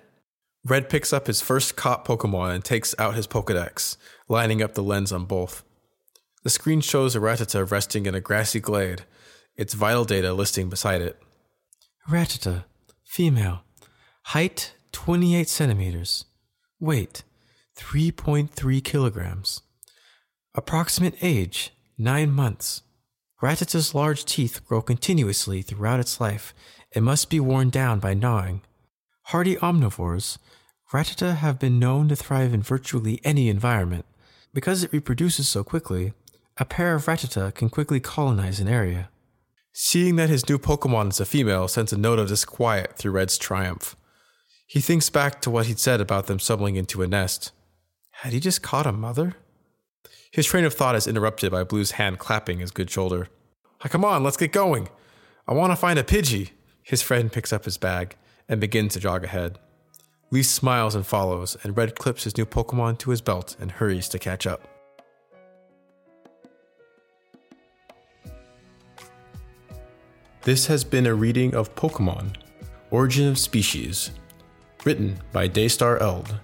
Red 0.64 0.88
picks 0.88 1.12
up 1.12 1.28
his 1.28 1.40
first 1.40 1.76
caught 1.76 2.04
Pokemon 2.04 2.54
and 2.54 2.64
takes 2.64 2.94
out 2.98 3.14
his 3.14 3.28
Pokedex, 3.28 3.96
lining 4.28 4.62
up 4.62 4.74
the 4.74 4.82
lens 4.82 5.12
on 5.12 5.24
both. 5.24 5.62
The 6.42 6.50
screen 6.50 6.80
shows 6.80 7.14
a 7.14 7.20
Rattata 7.20 7.70
resting 7.70 8.06
in 8.06 8.16
a 8.16 8.20
grassy 8.20 8.58
glade, 8.58 9.02
its 9.56 9.74
vital 9.74 10.04
data 10.04 10.32
listing 10.32 10.68
beside 10.68 11.02
it. 11.02 11.20
Rattata, 12.08 12.64
female, 13.04 13.62
height 14.22 14.74
28 14.90 15.48
centimeters, 15.48 16.24
weight 16.80 17.22
3.3 17.76 18.82
kilograms, 18.82 19.62
approximate 20.54 21.14
age 21.22 21.72
9 21.98 22.30
months. 22.30 22.82
Rattata's 23.42 23.94
large 23.94 24.24
teeth 24.24 24.64
grow 24.66 24.80
continuously 24.80 25.60
throughout 25.62 26.00
its 26.00 26.20
life 26.20 26.54
and 26.94 27.04
must 27.04 27.28
be 27.28 27.38
worn 27.38 27.68
down 27.68 27.98
by 27.98 28.14
gnawing. 28.14 28.62
Hardy 29.24 29.56
omnivores, 29.56 30.38
Rattata 30.92 31.36
have 31.36 31.58
been 31.58 31.78
known 31.78 32.08
to 32.08 32.16
thrive 32.16 32.54
in 32.54 32.62
virtually 32.62 33.20
any 33.24 33.48
environment. 33.48 34.06
Because 34.54 34.82
it 34.82 34.92
reproduces 34.92 35.48
so 35.48 35.62
quickly, 35.62 36.14
a 36.56 36.64
pair 36.64 36.94
of 36.94 37.04
Rattata 37.04 37.52
can 37.54 37.68
quickly 37.68 38.00
colonize 38.00 38.60
an 38.60 38.68
area. 38.68 39.10
Seeing 39.72 40.16
that 40.16 40.30
his 40.30 40.48
new 40.48 40.58
Pokemon 40.58 41.10
is 41.10 41.20
a 41.20 41.26
female 41.26 41.68
sends 41.68 41.92
a 41.92 41.98
note 41.98 42.18
of 42.18 42.28
disquiet 42.28 42.96
through 42.96 43.12
Red's 43.12 43.36
triumph. 43.36 43.94
He 44.66 44.80
thinks 44.80 45.10
back 45.10 45.42
to 45.42 45.50
what 45.50 45.66
he'd 45.66 45.78
said 45.78 46.00
about 46.00 46.26
them 46.26 46.38
stumbling 46.38 46.76
into 46.76 47.02
a 47.02 47.06
nest. 47.06 47.52
Had 48.12 48.32
he 48.32 48.40
just 48.40 48.62
caught 48.62 48.86
a 48.86 48.92
mother? 48.92 49.34
His 50.30 50.46
train 50.46 50.64
of 50.64 50.74
thought 50.74 50.94
is 50.94 51.06
interrupted 51.06 51.50
by 51.52 51.64
Blue's 51.64 51.92
hand 51.92 52.18
clapping 52.18 52.58
his 52.58 52.70
good 52.70 52.90
shoulder. 52.90 53.28
Ah, 53.84 53.88
come 53.88 54.04
on, 54.04 54.22
let's 54.22 54.36
get 54.36 54.52
going. 54.52 54.88
I 55.46 55.54
want 55.54 55.72
to 55.72 55.76
find 55.76 55.98
a 55.98 56.02
Pidgey. 56.02 56.50
His 56.82 57.02
friend 57.02 57.32
picks 57.32 57.52
up 57.52 57.64
his 57.64 57.78
bag 57.78 58.16
and 58.48 58.60
begins 58.60 58.94
to 58.94 59.00
jog 59.00 59.24
ahead. 59.24 59.58
Leaf 60.30 60.46
smiles 60.46 60.94
and 60.94 61.06
follows, 61.06 61.56
and 61.62 61.76
Red 61.76 61.94
clips 61.94 62.24
his 62.24 62.36
new 62.36 62.44
Pokemon 62.44 62.98
to 62.98 63.10
his 63.10 63.20
belt 63.20 63.56
and 63.60 63.70
hurries 63.70 64.08
to 64.08 64.18
catch 64.18 64.46
up. 64.46 64.66
This 70.42 70.66
has 70.66 70.84
been 70.84 71.06
a 71.06 71.14
reading 71.14 71.54
of 71.54 71.74
Pokemon 71.74 72.36
Origin 72.90 73.28
of 73.28 73.38
Species, 73.38 74.12
written 74.84 75.18
by 75.32 75.48
Daystar 75.48 75.98
Eld, 75.98 76.38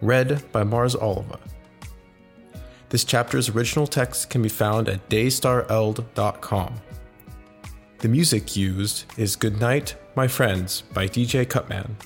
read 0.00 0.42
by 0.50 0.64
Mars 0.64 0.96
Oliva. 0.96 1.38
This 2.92 3.04
chapter's 3.04 3.48
original 3.48 3.86
text 3.86 4.28
can 4.28 4.42
be 4.42 4.50
found 4.50 4.86
at 4.86 5.08
daystareld.com. 5.08 6.74
The 8.00 8.08
music 8.08 8.54
used 8.54 9.06
is 9.16 9.34
Goodnight, 9.34 9.96
My 10.14 10.28
Friends 10.28 10.82
by 10.92 11.08
DJ 11.08 11.48
Cutman. 11.48 11.96